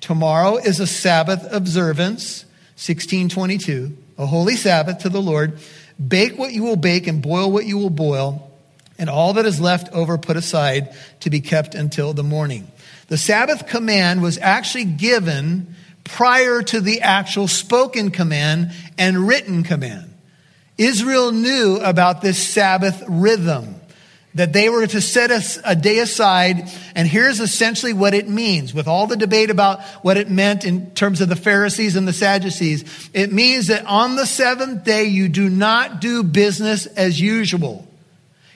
Tomorrow 0.00 0.56
is 0.56 0.80
a 0.80 0.86
Sabbath 0.86 1.46
observance, 1.52 2.44
1622, 2.78 3.96
a 4.18 4.26
holy 4.26 4.54
Sabbath 4.54 4.98
to 4.98 5.08
the 5.08 5.20
Lord. 5.20 5.58
Bake 6.06 6.38
what 6.38 6.52
you 6.52 6.62
will 6.62 6.76
bake 6.76 7.08
and 7.08 7.20
boil 7.20 7.50
what 7.50 7.66
you 7.66 7.76
will 7.76 7.90
boil, 7.90 8.48
and 8.98 9.10
all 9.10 9.32
that 9.32 9.46
is 9.46 9.60
left 9.60 9.92
over 9.92 10.16
put 10.16 10.36
aside 10.36 10.94
to 11.20 11.28
be 11.28 11.40
kept 11.40 11.74
until 11.74 12.12
the 12.12 12.22
morning. 12.22 12.70
The 13.08 13.18
Sabbath 13.18 13.66
command 13.66 14.22
was 14.22 14.38
actually 14.38 14.84
given 14.84 15.74
prior 16.04 16.62
to 16.62 16.80
the 16.80 17.00
actual 17.00 17.48
spoken 17.48 18.12
command 18.12 18.70
and 18.96 19.26
written 19.26 19.64
command. 19.64 20.14
Israel 20.78 21.32
knew 21.32 21.80
about 21.82 22.22
this 22.22 22.38
Sabbath 22.38 23.02
rhythm 23.08 23.77
that 24.34 24.52
they 24.52 24.68
were 24.68 24.86
to 24.86 25.00
set 25.00 25.30
a, 25.30 25.70
a, 25.70 25.74
day 25.74 25.98
aside. 25.98 26.68
And 26.94 27.08
here's 27.08 27.40
essentially 27.40 27.92
what 27.92 28.14
it 28.14 28.28
means 28.28 28.74
with 28.74 28.86
all 28.86 29.06
the 29.06 29.16
debate 29.16 29.50
about 29.50 29.82
what 30.02 30.16
it 30.16 30.30
meant 30.30 30.64
in 30.64 30.90
terms 30.92 31.20
of 31.20 31.28
the 31.28 31.36
Pharisees 31.36 31.96
and 31.96 32.06
the 32.06 32.12
Sadducees. 32.12 33.10
It 33.14 33.32
means 33.32 33.68
that 33.68 33.86
on 33.86 34.16
the 34.16 34.26
seventh 34.26 34.84
day, 34.84 35.04
you 35.04 35.28
do 35.28 35.48
not 35.48 36.00
do 36.00 36.22
business 36.22 36.86
as 36.86 37.20
usual. 37.20 37.86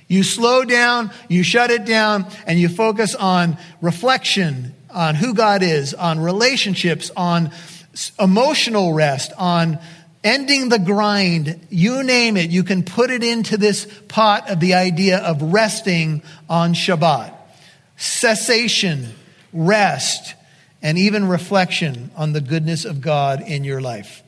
You 0.08 0.22
slow 0.22 0.64
down, 0.64 1.10
you 1.28 1.42
shut 1.42 1.70
it 1.70 1.86
down, 1.86 2.26
and 2.46 2.58
you 2.60 2.68
focus 2.68 3.14
on 3.14 3.56
reflection, 3.80 4.74
on 4.90 5.14
who 5.14 5.32
God 5.32 5.62
is, 5.62 5.94
on 5.94 6.20
relationships, 6.20 7.10
on 7.16 7.50
emotional 8.20 8.92
rest, 8.92 9.32
on 9.38 9.78
ending 10.24 10.68
the 10.68 10.78
grind, 10.78 11.66
you 11.70 12.02
name 12.02 12.36
it, 12.36 12.50
you 12.50 12.64
can 12.64 12.82
put 12.82 13.10
it 13.10 13.22
into 13.22 13.56
this 13.56 13.86
pot 14.08 14.50
of 14.50 14.60
the 14.60 14.74
idea 14.74 15.18
of 15.18 15.42
resting 15.42 16.22
on 16.48 16.74
Shabbat. 16.74 17.34
Cessation, 17.96 19.14
rest, 19.52 20.34
and 20.82 20.98
even 20.98 21.28
reflection 21.28 22.10
on 22.16 22.32
the 22.32 22.40
goodness 22.40 22.84
of 22.84 23.00
God 23.00 23.42
in 23.42 23.64
your 23.64 23.80
life. 23.80 24.22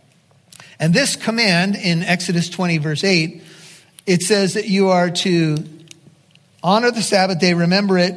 And 0.78 0.92
this 0.92 1.16
command 1.16 1.76
in 1.76 2.02
Exodus 2.02 2.48
20, 2.48 2.78
verse 2.78 3.04
8, 3.04 3.42
it 4.06 4.22
says 4.22 4.54
that 4.54 4.68
you 4.68 4.88
are 4.90 5.10
to 5.10 5.56
honor 6.62 6.90
the 6.90 7.02
Sabbath 7.02 7.38
day, 7.38 7.54
remember 7.54 7.98
it, 7.98 8.14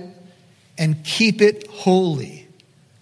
and 0.78 1.04
keep 1.04 1.42
it 1.42 1.68
holy. 1.68 2.48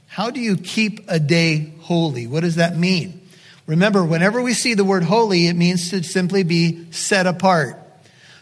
How 0.08 0.30
do 0.30 0.40
you 0.40 0.56
keep 0.56 1.06
a 1.08 1.20
day 1.20 1.74
holy? 1.82 2.28
What 2.28 2.42
does 2.42 2.56
that 2.56 2.78
mean? 2.78 3.25
Remember, 3.68 4.06
whenever 4.06 4.42
we 4.42 4.54
see 4.54 4.76
the 4.76 4.84
word 4.84 5.04
holy, 5.04 5.48
it 5.48 5.56
means 5.56 5.90
to 5.90 6.04
simply 6.04 6.44
be 6.44 6.92
set 6.92 7.26
apart. 7.26 7.80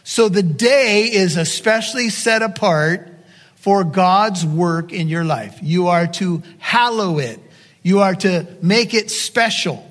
So 0.02 0.28
the 0.28 0.42
day 0.42 1.04
is 1.04 1.36
especially 1.36 2.10
set 2.10 2.42
apart 2.42 3.10
for 3.56 3.84
God's 3.84 4.44
work 4.44 4.92
in 4.92 5.08
your 5.08 5.24
life. 5.24 5.58
You 5.62 5.88
are 5.88 6.06
to 6.06 6.42
hallow 6.58 7.18
it. 7.18 7.40
You 7.82 8.00
are 8.00 8.14
to 8.16 8.46
make 8.60 8.92
it 8.92 9.10
special. 9.10 9.90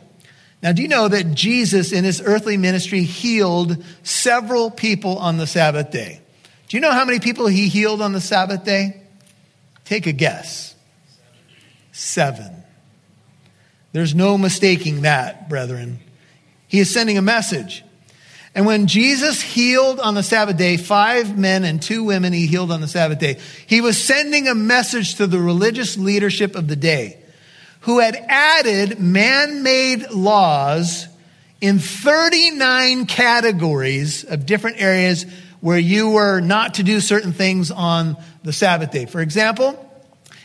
Now, 0.62 0.72
do 0.72 0.84
you 0.84 0.88
know 0.88 1.08
that 1.08 1.34
Jesus 1.34 1.92
in 1.92 2.04
his 2.04 2.22
earthly 2.22 2.58
ministry 2.58 3.04
healed 3.04 3.84
several 4.04 4.70
people 4.70 5.18
on 5.18 5.38
the 5.38 5.48
Sabbath 5.48 5.90
day? 5.90 6.22
Do 6.68 6.78
you 6.78 6.82
know 6.82 6.92
how 6.92 7.06
many 7.06 7.20
people 7.20 7.48
he 7.48 7.68
healed 7.68 8.02
on 8.02 8.14
the 8.14 8.22
Sabbath 8.22 8.64
day? 8.64 9.02
Take 9.84 10.06
a 10.06 10.12
guess. 10.12 10.76
Seven. 11.92 12.53
There's 13.94 14.14
no 14.14 14.38
mistaking 14.38 15.04
that, 15.04 15.48
brethren. 15.48 16.00
He 16.68 16.80
is 16.80 16.92
sending 16.92 17.18
a 17.18 17.22
message. 17.22 17.86
And 18.56 18.66
when 18.66 18.88
Jesus 18.88 19.42
healed 19.42 20.00
on 20.00 20.16
the 20.16 20.24
Sabbath 20.24 20.58
day, 20.58 20.78
five 20.78 21.38
men 21.38 21.64
and 21.64 21.82
two 21.82 22.04
women 22.04 22.34
he 22.34 22.46
healed 22.46 22.72
on 22.72 22.82
the 22.82 22.88
Sabbath 22.88 23.20
day, 23.20 23.40
he 23.66 23.82
was 23.82 24.04
sending 24.04 24.48
a 24.48 24.56
message 24.56 25.16
to 25.16 25.28
the 25.28 25.40
religious 25.40 25.98
leadership 25.98 26.56
of 26.56 26.68
the 26.68 26.76
day 26.76 27.18
who 27.82 28.00
had 28.00 28.16
added 28.28 29.00
man 29.00 29.64
made 29.64 30.10
laws 30.12 31.08
in 31.62 31.80
39 31.80 33.06
categories 33.06 34.24
of 34.24 34.46
different 34.46 34.82
areas 34.82 35.26
where 35.60 35.80
you 35.80 36.12
were 36.12 36.40
not 36.40 36.76
to 36.76 36.84
do 36.84 37.00
certain 37.00 37.34
things 37.34 37.72
on 37.72 38.18
the 38.44 38.54
Sabbath 38.54 38.92
day. 38.92 39.06
For 39.06 39.22
example, 39.22 39.80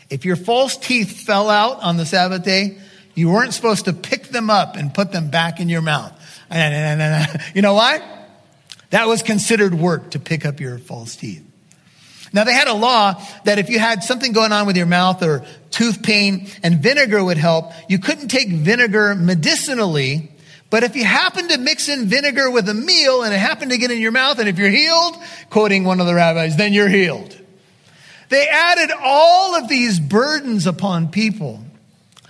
if 0.09 0.25
your 0.25 0.35
false 0.35 0.77
teeth 0.77 1.21
fell 1.21 1.49
out 1.49 1.81
on 1.81 1.97
the 1.97 2.05
Sabbath 2.05 2.43
day, 2.43 2.77
you 3.19 3.29
weren't 3.29 3.53
supposed 3.53 3.85
to 3.85 3.93
pick 3.93 4.29
them 4.29 4.49
up 4.49 4.77
and 4.77 4.93
put 4.93 5.11
them 5.11 5.29
back 5.29 5.59
in 5.59 5.67
your 5.67 5.81
mouth. 5.81 6.13
You 7.53 7.61
know 7.61 7.73
why? 7.73 8.01
That 8.91 9.07
was 9.07 9.21
considered 9.21 9.75
work 9.75 10.11
to 10.11 10.19
pick 10.19 10.45
up 10.45 10.59
your 10.59 10.79
false 10.79 11.15
teeth. 11.15 11.45
Now 12.31 12.43
they 12.43 12.53
had 12.53 12.67
a 12.67 12.73
law 12.73 13.21
that 13.43 13.59
if 13.59 13.69
you 13.69 13.77
had 13.77 14.03
something 14.03 14.31
going 14.31 14.51
on 14.51 14.67
with 14.67 14.77
your 14.77 14.85
mouth 14.85 15.21
or 15.21 15.43
tooth 15.69 16.01
pain 16.01 16.47
and 16.63 16.81
vinegar 16.81 17.23
would 17.23 17.37
help, 17.37 17.71
you 17.87 17.99
couldn't 17.99 18.29
take 18.29 18.49
vinegar 18.49 19.15
medicinally. 19.15 20.31
But 20.69 20.83
if 20.83 20.95
you 20.95 21.03
happened 21.03 21.49
to 21.49 21.57
mix 21.57 21.89
in 21.89 22.05
vinegar 22.05 22.49
with 22.51 22.69
a 22.69 22.73
meal 22.73 23.23
and 23.23 23.33
it 23.33 23.37
happened 23.37 23.71
to 23.71 23.77
get 23.77 23.91
in 23.91 23.99
your 23.99 24.11
mouth 24.11 24.39
and 24.39 24.47
if 24.47 24.57
you're 24.57 24.69
healed, 24.69 25.17
quoting 25.49 25.83
one 25.83 25.99
of 25.99 26.07
the 26.07 26.13
rabbis, 26.13 26.55
then 26.55 26.71
you're 26.71 26.87
healed. 26.87 27.35
They 28.29 28.47
added 28.47 28.91
all 29.03 29.55
of 29.55 29.67
these 29.67 29.99
burdens 29.99 30.67
upon 30.67 31.09
people 31.09 31.65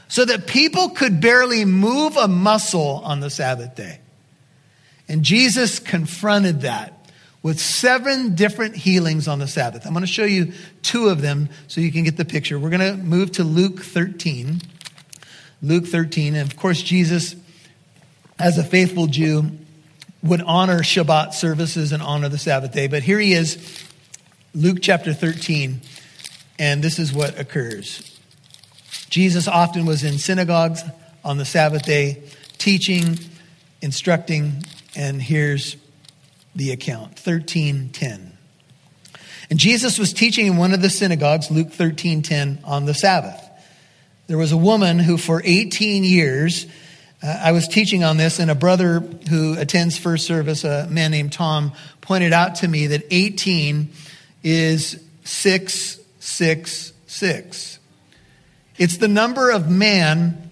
so 0.10 0.26
that 0.26 0.48
people 0.48 0.90
could 0.90 1.22
barely 1.22 1.64
move 1.64 2.18
a 2.18 2.28
muscle 2.28 3.02
on 3.06 3.20
the 3.20 3.30
Sabbath 3.30 3.76
day. 3.76 4.00
And 5.08 5.24
Jesus 5.24 5.80
confronted 5.80 6.62
that 6.62 7.10
with 7.42 7.60
seven 7.60 8.36
different 8.36 8.76
healings 8.76 9.28
on 9.28 9.40
the 9.40 9.48
Sabbath. 9.48 9.86
I'm 9.86 9.94
going 9.94 10.06
to 10.06 10.12
show 10.12 10.26
you 10.26 10.52
two 10.82 11.08
of 11.08 11.22
them 11.22 11.50
so 11.68 11.80
you 11.80 11.92
can 11.92 12.04
get 12.04 12.18
the 12.18 12.26
picture. 12.26 12.60
We're 12.60 12.72
going 12.72 12.98
to 12.98 13.02
move 13.02 13.32
to 13.34 13.44
Luke 13.44 13.82
13. 13.82 14.62
Luke 15.62 15.86
13. 15.86 16.36
And 16.36 16.52
of 16.52 16.58
course, 16.58 16.82
Jesus, 16.82 17.36
as 18.38 18.58
a 18.58 18.64
faithful 18.64 19.08
Jew, 19.08 19.52
would 20.22 20.42
honor 20.42 20.80
Shabbat 20.80 21.34
services 21.34 21.92
and 21.92 22.04
honor 22.04 22.30
the 22.30 22.38
Sabbath 22.38 22.74
day. 22.74 22.88
But 22.88 23.04
here 23.04 23.20
he 23.20 23.34
is, 23.34 23.86
Luke 24.54 24.80
chapter 24.82 25.14
13, 25.14 25.82
and 26.58 26.84
this 26.84 27.00
is 27.00 27.14
what 27.14 27.40
occurs. 27.40 28.09
Jesus 29.10 29.48
often 29.48 29.86
was 29.86 30.04
in 30.04 30.18
synagogues 30.18 30.84
on 31.24 31.38
the 31.38 31.46
Sabbath 31.46 31.84
day, 31.84 32.22
teaching, 32.58 33.18
instructing, 33.82 34.64
and 34.96 35.22
here's 35.22 35.78
the 36.56 36.72
account 36.72 37.20
1310. 37.24 38.38
And 39.50 39.60
Jesus 39.60 39.98
was 39.98 40.14
teaching 40.14 40.46
in 40.46 40.58
one 40.58 40.74
of 40.74 40.82
the 40.82 40.90
synagogues, 40.90 41.50
Luke 41.50 41.72
13:10, 41.72 42.60
on 42.64 42.86
the 42.86 42.94
Sabbath. 42.94 43.44
There 44.28 44.38
was 44.38 44.52
a 44.52 44.58
woman 44.58 45.00
who 45.00 45.18
for 45.18 45.42
18 45.44 46.04
years 46.04 46.68
uh, 47.22 47.38
I 47.44 47.52
was 47.52 47.68
teaching 47.68 48.06
on 48.06 48.18
this, 48.18 48.40
and 48.40 48.50
a 48.50 48.56
brother 48.56 49.02
who 49.02 49.60
attends 49.60 49.98
first 49.98 50.26
service, 50.26 50.64
a 50.64 50.88
man 50.90 51.12
named 51.12 51.34
Tom, 51.34 51.74
pointed 52.00 52.32
out 52.32 52.56
to 52.56 52.66
me 52.68 52.88
that 52.88 53.04
18 53.12 53.92
is 54.42 54.98
666. 55.26 57.79
It's 58.80 58.98
the 58.98 59.08
number 59.08 59.52
of 59.52 59.70
man. 59.70 60.50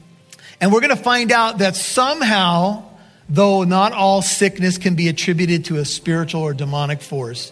And 0.62 0.72
we're 0.72 0.82
going 0.82 0.96
to 0.96 1.02
find 1.02 1.32
out 1.32 1.60
that 1.60 1.76
somehow, 1.76 2.84
though 3.30 3.64
not 3.64 3.94
all 3.94 4.22
sickness 4.22 4.78
can 4.78 4.96
be 4.96 5.08
attributed 5.08 5.66
to 5.66 5.78
a 5.78 5.86
spiritual 5.86 6.42
or 6.42 6.54
demonic 6.54 7.02
force, 7.02 7.52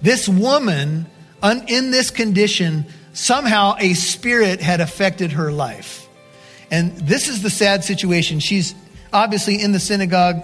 this 0.00 0.28
woman, 0.28 1.06
in 1.42 1.90
this 1.90 2.10
condition, 2.10 2.86
somehow 3.12 3.76
a 3.78 3.94
spirit 3.94 4.60
had 4.60 4.80
affected 4.80 5.32
her 5.32 5.52
life. 5.52 6.08
And 6.70 6.96
this 6.96 7.28
is 7.28 7.42
the 7.42 7.50
sad 7.50 7.84
situation. 7.84 8.40
She's 8.40 8.74
obviously 9.12 9.60
in 9.60 9.72
the 9.72 9.80
synagogue, 9.80 10.42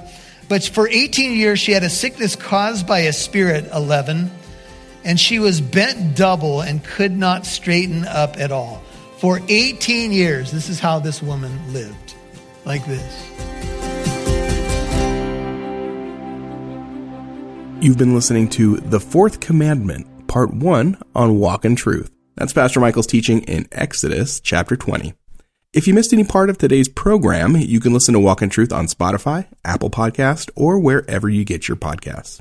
but 0.49 0.63
for 0.65 0.89
18 0.89 1.33
years 1.33 1.59
she 1.59 1.73
had 1.73 1.83
a 1.85 1.91
sickness 1.91 2.37
caused 2.37 2.87
by 2.87 3.01
a 3.01 3.13
spirit, 3.13 3.69
11, 3.73 4.31
and 5.05 5.19
she 5.19 5.39
was 5.39 5.61
bent 5.61 6.17
double 6.17 6.61
and 6.61 6.85
could 6.85 7.17
not 7.17 7.47
straighten 7.47 8.05
up 8.05 8.37
at 8.39 8.53
all. 8.53 8.83
For 9.21 9.39
18 9.49 10.13
years, 10.13 10.51
this 10.51 10.71
is 10.71 10.81
how 10.81 10.99
this 10.99 11.23
woman 11.23 11.53
lived 11.75 12.15
like 12.65 12.83
this. 12.87 13.27
You've 17.83 17.99
been 17.99 18.15
listening 18.15 18.49
to 18.51 18.79
The 18.79 18.99
Fourth 18.99 19.41
Commandment, 19.41 20.27
Part 20.27 20.55
1 20.55 21.03
on 21.15 21.39
Walk 21.39 21.67
in 21.67 21.77
Truth. 21.77 22.11
That's 22.37 22.55
Pastor 22.55 22.81
Michael's 22.81 23.07
teaching 23.07 23.43
in 23.43 23.69
Exodus 23.73 24.41
chapter 24.41 24.75
20. 24.75 25.13
If 25.75 25.87
you 25.87 25.93
missed 25.93 26.15
any 26.15 26.25
part 26.25 26.49
of 26.49 26.57
today's 26.57 26.89
program, 26.89 27.57
you 27.57 27.79
can 27.79 27.93
listen 27.93 28.15
to 28.15 28.21
Walk 28.21 28.41
in 28.41 28.49
Truth 28.49 28.73
on 28.73 28.87
Spotify, 28.87 29.47
Apple 29.67 29.91
Podcast, 29.91 30.49
or 30.57 30.79
wherever 30.79 31.29
you 31.29 31.45
get 31.45 31.69
your 31.69 31.77
podcasts. 31.77 32.41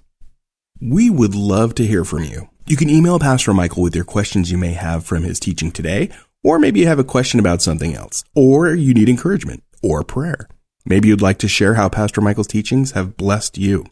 We 0.79 1.09
would 1.09 1.35
love 1.35 1.75
to 1.75 1.85
hear 1.85 2.05
from 2.05 2.23
you. 2.23 2.47
You 2.67 2.77
can 2.77 2.89
email 2.89 3.19
Pastor 3.19 3.53
Michael 3.53 3.83
with 3.83 3.95
your 3.97 4.05
questions 4.05 4.49
you 4.49 4.57
may 4.57 4.71
have 4.71 5.03
from 5.03 5.23
his 5.23 5.41
teaching 5.41 5.71
today 5.71 6.09
or 6.43 6.59
maybe 6.59 6.79
you 6.81 6.87
have 6.87 6.99
a 6.99 7.03
question 7.03 7.39
about 7.39 7.61
something 7.61 7.93
else, 7.93 8.23
or 8.35 8.73
you 8.73 8.93
need 8.93 9.09
encouragement 9.09 9.63
or 9.83 10.03
prayer. 10.03 10.47
Maybe 10.85 11.07
you'd 11.07 11.21
like 11.21 11.37
to 11.39 11.47
share 11.47 11.75
how 11.75 11.89
Pastor 11.89 12.21
Michael's 12.21 12.47
teachings 12.47 12.91
have 12.91 13.17
blessed 13.17 13.57
you. 13.57 13.85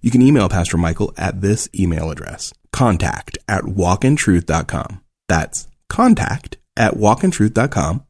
You 0.00 0.10
can 0.10 0.22
email 0.22 0.48
Pastor 0.48 0.76
Michael 0.76 1.12
at 1.16 1.40
this 1.40 1.68
email 1.74 2.10
address, 2.10 2.52
contact 2.72 3.38
at 3.48 3.62
walkintruth.com. 3.62 5.00
That's 5.28 5.68
contact 5.88 6.56
at 6.76 6.94
walkintruth.com. 6.94 8.04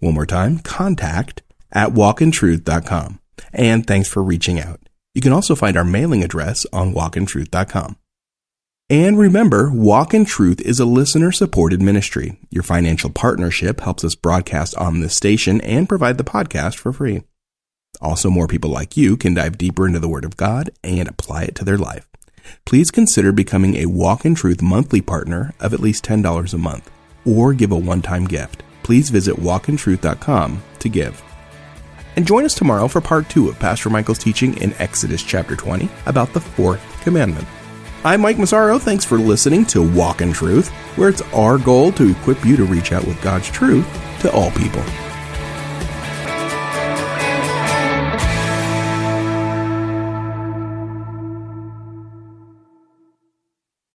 One 0.00 0.14
more 0.14 0.26
time, 0.26 0.58
contact 0.58 1.42
at 1.72 1.90
walkintruth.com. 1.90 3.20
And 3.52 3.86
thanks 3.86 4.08
for 4.08 4.22
reaching 4.22 4.60
out. 4.60 4.80
You 5.14 5.20
can 5.20 5.32
also 5.32 5.54
find 5.54 5.76
our 5.76 5.84
mailing 5.84 6.22
address 6.22 6.66
on 6.72 6.94
walkintruth.com. 6.94 7.96
And 8.90 9.18
remember, 9.18 9.70
Walk 9.70 10.14
in 10.14 10.24
Truth 10.24 10.62
is 10.62 10.80
a 10.80 10.86
listener 10.86 11.30
supported 11.30 11.82
ministry. 11.82 12.38
Your 12.48 12.62
financial 12.62 13.10
partnership 13.10 13.80
helps 13.80 14.02
us 14.02 14.14
broadcast 14.14 14.74
on 14.76 15.00
this 15.00 15.14
station 15.14 15.60
and 15.60 15.86
provide 15.86 16.16
the 16.16 16.24
podcast 16.24 16.76
for 16.76 16.90
free. 16.90 17.22
Also, 18.00 18.30
more 18.30 18.46
people 18.46 18.70
like 18.70 18.96
you 18.96 19.18
can 19.18 19.34
dive 19.34 19.58
deeper 19.58 19.86
into 19.86 19.98
the 19.98 20.08
Word 20.08 20.24
of 20.24 20.38
God 20.38 20.70
and 20.82 21.06
apply 21.06 21.42
it 21.42 21.54
to 21.56 21.66
their 21.66 21.76
life. 21.76 22.08
Please 22.64 22.90
consider 22.90 23.30
becoming 23.30 23.74
a 23.74 23.84
Walk 23.84 24.24
in 24.24 24.34
Truth 24.34 24.62
monthly 24.62 25.02
partner 25.02 25.52
of 25.60 25.74
at 25.74 25.80
least 25.80 26.02
$10 26.06 26.54
a 26.54 26.58
month 26.58 26.90
or 27.26 27.52
give 27.52 27.72
a 27.72 27.76
one 27.76 28.00
time 28.00 28.24
gift. 28.24 28.62
Please 28.84 29.10
visit 29.10 29.36
walkintruth.com 29.36 30.62
to 30.78 30.88
give. 30.88 31.22
And 32.16 32.26
join 32.26 32.46
us 32.46 32.54
tomorrow 32.54 32.88
for 32.88 33.02
part 33.02 33.28
two 33.28 33.50
of 33.50 33.58
Pastor 33.58 33.90
Michael's 33.90 34.18
teaching 34.18 34.56
in 34.62 34.72
Exodus 34.78 35.22
chapter 35.22 35.56
20 35.56 35.90
about 36.06 36.32
the 36.32 36.40
fourth 36.40 36.80
commandment. 37.02 37.46
I'm 38.04 38.20
Mike 38.20 38.38
Massaro. 38.38 38.78
Thanks 38.78 39.04
for 39.04 39.18
listening 39.18 39.64
to 39.66 39.82
Walk 39.82 40.20
in 40.20 40.32
Truth, 40.32 40.68
where 40.96 41.08
it's 41.08 41.22
our 41.34 41.58
goal 41.58 41.90
to 41.92 42.08
equip 42.08 42.44
you 42.44 42.56
to 42.56 42.64
reach 42.64 42.92
out 42.92 43.04
with 43.04 43.20
God's 43.20 43.50
truth 43.50 43.86
to 44.20 44.30
all 44.30 44.52
people. 44.52 44.84